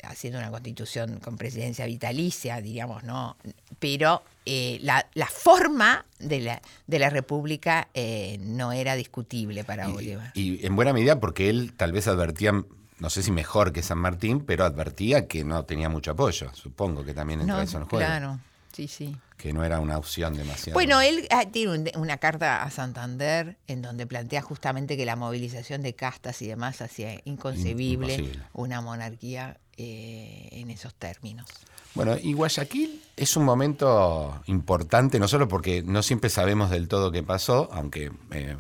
[0.05, 3.37] haciendo una constitución con presidencia vitalicia, diríamos, ¿no?
[3.79, 9.89] Pero eh, la, la forma de la, de la república eh, no era discutible para
[9.89, 10.33] Bolívar.
[10.35, 12.53] Y, y en buena medida porque él tal vez advertía,
[12.99, 16.51] no sé si mejor que San Martín, pero advertía que no tenía mucho apoyo.
[16.55, 18.05] Supongo que también entra No, eso en juego.
[18.07, 18.39] claro,
[18.73, 19.17] sí, sí.
[19.37, 20.75] Que no era una opción demasiado.
[20.75, 25.17] Bueno, él ah, tiene un- una carta a Santander en donde plantea justamente que la
[25.17, 31.47] movilización de castas y demás hacía inconcebible una monarquía eh, en esos términos.
[31.95, 37.11] Bueno, y Guayaquil es un momento importante, no solo porque no siempre sabemos del todo
[37.11, 38.57] qué pasó, aunque eh,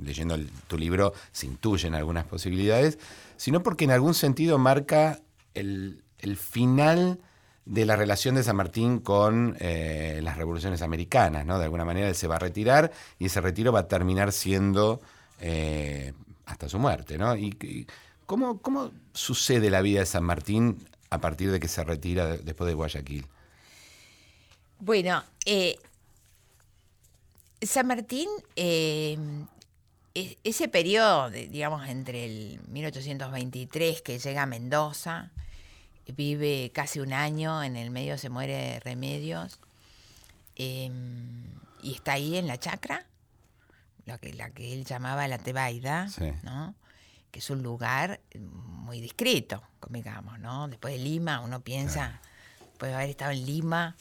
[0.00, 0.36] leyendo
[0.66, 2.98] tu libro se intuyen algunas posibilidades,
[3.36, 5.20] sino porque en algún sentido marca
[5.54, 6.02] el,
[6.36, 7.20] final
[7.64, 11.58] de la relación de San Martín con eh, las revoluciones americanas, ¿no?
[11.58, 15.00] De alguna manera él se va a retirar y ese retiro va a terminar siendo
[16.46, 17.36] hasta su muerte, ¿no?
[18.28, 22.38] ¿Cómo, ¿Cómo sucede la vida de San Martín a partir de que se retira de-
[22.38, 23.26] después de Guayaquil?
[24.80, 25.76] Bueno, eh,
[27.62, 29.18] San Martín, eh,
[30.14, 35.30] e- ese periodo, de- digamos, entre el 1823 que llega a Mendoza,
[36.16, 39.58] vive casi un año, en el medio se muere Remedios,
[40.56, 40.90] eh,
[41.82, 43.06] y está ahí en la chacra,
[44.04, 46.30] la que, la que él llamaba la Tebaida, Sí.
[46.42, 46.74] ¿no?
[47.30, 50.68] Que es un lugar muy discreto, digamos, ¿no?
[50.68, 52.20] Después de Lima, uno piensa,
[52.78, 53.96] puede haber estado en Lima,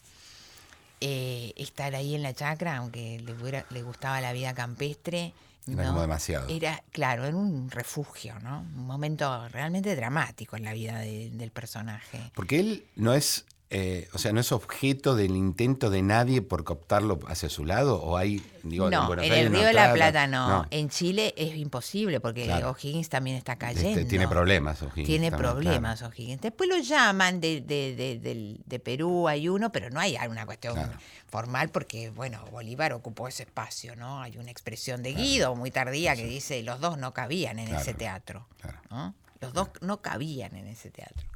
[1.00, 5.34] eh, estar ahí en la chacra, aunque le, hubiera- le gustaba la vida campestre.
[5.68, 6.48] Era como demasiado.
[6.50, 8.60] Era, claro, era un refugio, ¿no?
[8.62, 12.32] Un momento realmente dramático en la vida de- del personaje.
[12.34, 16.64] Porque él no es, eh, o sea, no es objeto del intento de nadie por
[16.64, 19.82] cooptarlo hacia su lado, o hay, digo, no, en Aires el no Río de la
[19.84, 20.66] trata- Plata no.
[20.72, 22.70] En Chile es imposible porque Claro.
[22.72, 24.08] O'Higgins también está Este, cayendo.
[24.08, 26.40] tiene problemas, O'Higgins Tiene también, problemas O'Higgins.
[26.42, 30.76] Después lo llaman de, de- de- de Perú, hay uno, pero no hay una cuestión
[30.76, 30.94] Claro.
[31.28, 34.22] formal porque, bueno, Bolívar ocupó ese espacio, ¿no?
[34.22, 37.82] Hay una expresión de Guido muy tardía que dice, los dos no cabían en Claro.
[37.82, 38.48] ese teatro.
[38.62, 38.80] Claro.
[38.90, 39.14] ¿no?
[39.42, 41.28] Los dos no cabían en ese teatro.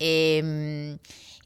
[0.00, 0.98] Em,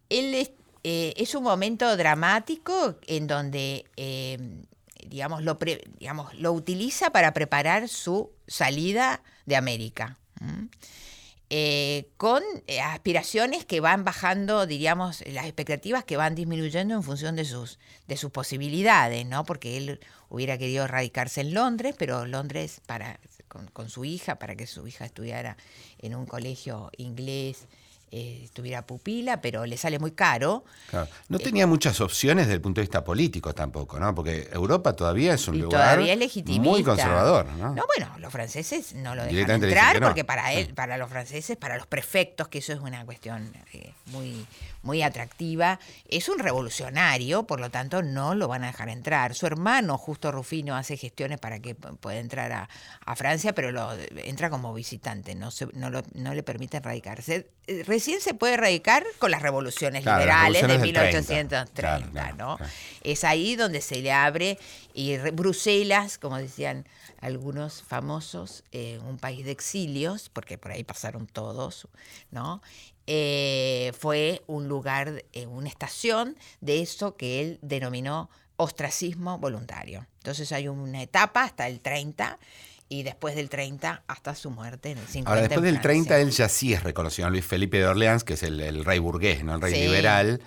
[0.09, 0.52] él es,
[0.84, 4.62] eh, es, un momento dramático en donde, em,
[5.07, 5.59] digamos, lo
[5.98, 10.18] digamos, lo utiliza para preparar su salida de América.
[11.50, 17.36] Eh, con eh, aspiraciones que van bajando, diríamos, las expectativas que van disminuyendo en función
[17.36, 19.44] de sus, de sus posibilidades, ¿no?
[19.44, 23.20] Porque él hubiera querido radicarse en Londres, pero Londres para,
[23.72, 25.57] con su hija, para que su hija estudiara
[25.98, 27.66] en un colegio inglés
[28.16, 30.64] eh, tuviera pupila, pero le sale muy caro.
[31.28, 34.14] No tenía muchas opciones desde el punto de vista político tampoco, ¿no?
[34.14, 35.98] Porque Europa todavía es un lugar
[36.60, 37.74] muy conservador, ¿no?
[37.74, 41.76] No, bueno, los franceses no lo dejan entrar porque para él, para los franceses, para
[41.76, 44.46] los prefectos, que eso es una cuestión eh, muy
[44.85, 49.35] muy atractiva, es un revolucionario, por lo tanto no lo van a dejar entrar.
[49.35, 53.93] Su hermano, Justo Rufino, hace gestiones para que pueda entrar a, Francia, pero lo,
[54.24, 57.49] entra como visitante, no, no, le permiten radicarse.
[57.66, 62.59] Eh, recién se puede radicar con las revoluciones liberales de 1830, ¿no?
[63.03, 64.59] Es ahí donde se le abre
[64.93, 66.87] y Bruselas, como decían
[67.20, 71.89] algunos famosos, eh, un país de exilios, porque por ahí pasaron todos,
[72.30, 72.61] ¿no?
[73.07, 80.07] Eh, fue un lugar, eh, una estación de eso que él denominó ostracismo voluntario.
[80.18, 82.38] Entonces hay una etapa hasta el 30
[82.88, 85.30] y después del 30 hasta su muerte en el 50.
[85.30, 87.28] Ahora, después del 30 él ya sí es reconocido.
[87.30, 89.55] Luis Felipe de Orleans, que es el, rey burgués, ¿no?
[89.55, 90.40] el rey liberal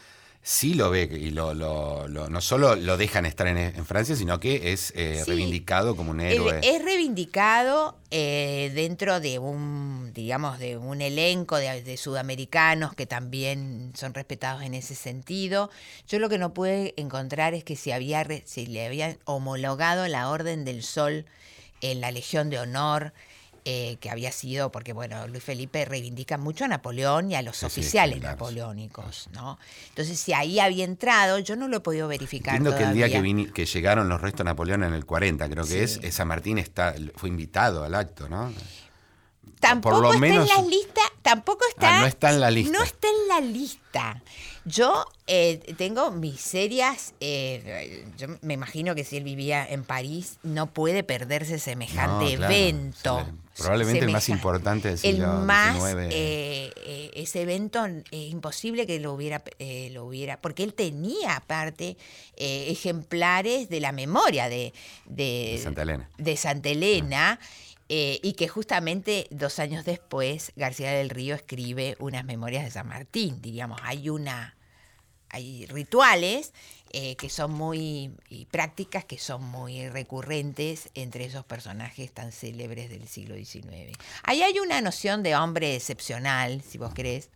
[0.48, 4.94] sí lo ve y lo, no solo lo dejan estar en, Francia, sino que es
[4.96, 6.62] eh, reivindicado como un héroe.
[6.64, 14.14] Es reivindicado eh, dentro de un, digamos, de un elenco de, sudamericanos que también son
[14.14, 15.70] respetados en ese sentido.
[16.08, 20.30] Yo lo que no pude encontrar es que si, había, si le habían homologado la
[20.30, 21.26] Orden del Sol
[21.82, 23.12] en la Legión de Honor.
[23.70, 27.64] Eh, que había sido, porque bueno, Luis Felipe reivindica mucho a Napoleón y a los
[27.64, 29.60] oficiales napoleónicos, ¿no?
[29.90, 32.56] Entonces, si ahí había entrado, yo no lo he podido verificar.
[32.56, 35.66] Entiendo que el día que, que llegaron los restos de Napoleón en el 40, creo
[35.66, 38.54] que es, San Martín está, fue invitado al acto, ¿no?
[39.60, 42.00] Tampoco está en la lista, tampoco ah, está.
[42.00, 42.72] no está en la lista.
[42.72, 44.24] No está en la lista.
[44.68, 47.14] Yo eh, tengo mis serias.
[47.22, 53.26] Eh, yo me imagino que si él vivía en París, no puede perderse semejante evento.
[53.58, 59.14] Probablemente el más importante del siglo el más, eh, ese evento es imposible que lo
[59.14, 59.42] hubiera,
[59.92, 61.98] lo hubiera, porque él tenía aparte
[62.36, 64.74] ejemplares de la memoria de,
[65.06, 66.10] de, Santa Elena.
[66.18, 67.40] De Santa Elena
[67.90, 72.90] eh, y que justamente dos años después García del Río escribe unas memorias de San
[72.90, 74.57] Martín, diríamos, hay una,
[75.30, 76.54] hay rituales
[76.92, 82.90] eh, que son muy, y prácticas que son muy recurrentes entre esos personajes tan célebres
[82.90, 83.98] del siglo XIX.
[84.24, 87.30] Ahí hay una noción de hombre excepcional, si vos querés,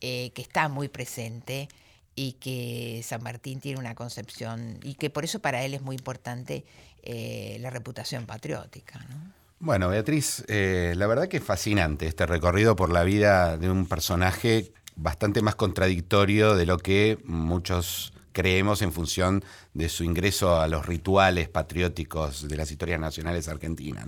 [0.00, 1.68] eh, que está muy presente
[2.14, 5.96] y que San Martín tiene una concepción y que por eso para él es muy
[5.96, 6.64] importante
[7.04, 9.04] la reputación patriótica.
[9.10, 9.42] ¿no?
[9.64, 13.86] Bueno, Beatriz, eh, la verdad que es fascinante este recorrido por la vida de un
[13.86, 20.68] personaje bastante más contradictorio de lo que muchos creemos en función de su ingreso a
[20.68, 24.06] los rituales patrióticos de las historias nacionales argentinas.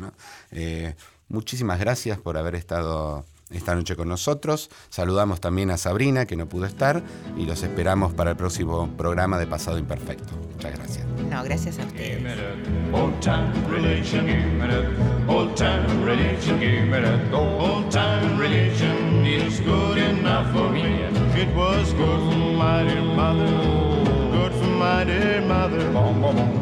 [0.51, 0.95] Eh,
[1.28, 4.71] muchísimas gracias por haber estado esta noche con nosotros.
[4.91, 7.03] Saludamos también a Sabrina, que no pudo estar,
[7.37, 10.35] y los esperamos para el próximo programa de Pasado Imperfecto.
[10.55, 11.07] Muchas gracias.
[11.31, 12.23] No, gracias a ustedes.
[12.93, 14.27] Old time religion,
[15.29, 21.03] old time religion, old time religion is good enough for me.
[21.37, 23.51] It was good for my dear mother,
[24.31, 25.91] good for my dear mother,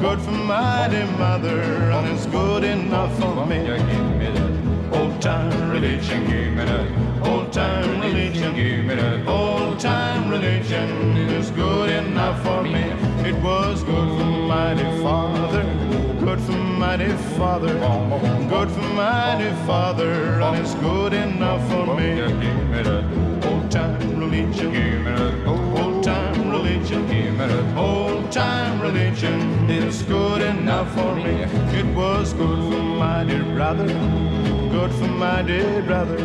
[0.01, 1.61] good for my dear mother,
[1.93, 4.22] and it's good enough for me.
[5.23, 7.29] Old time religion, give me that.
[7.29, 9.29] Old time religion, give me that.
[9.29, 12.83] Old time religion is good enough for me.
[13.25, 15.63] It was good for dear father,
[16.19, 17.73] good for dear father,
[18.49, 18.83] good for
[19.39, 22.17] dear father, and it's good enough for me.
[22.17, 23.47] Give me that.
[23.47, 24.73] Old time religion,
[27.49, 27.79] give.
[27.79, 31.43] Old time religion is good enough for me.
[31.79, 33.89] It was good for my dear brother
[34.73, 36.17] good for my dear brother,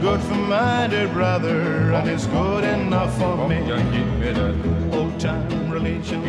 [0.00, 3.58] good for my dear brother, and it's good enough for me.
[4.92, 6.22] Old time religion,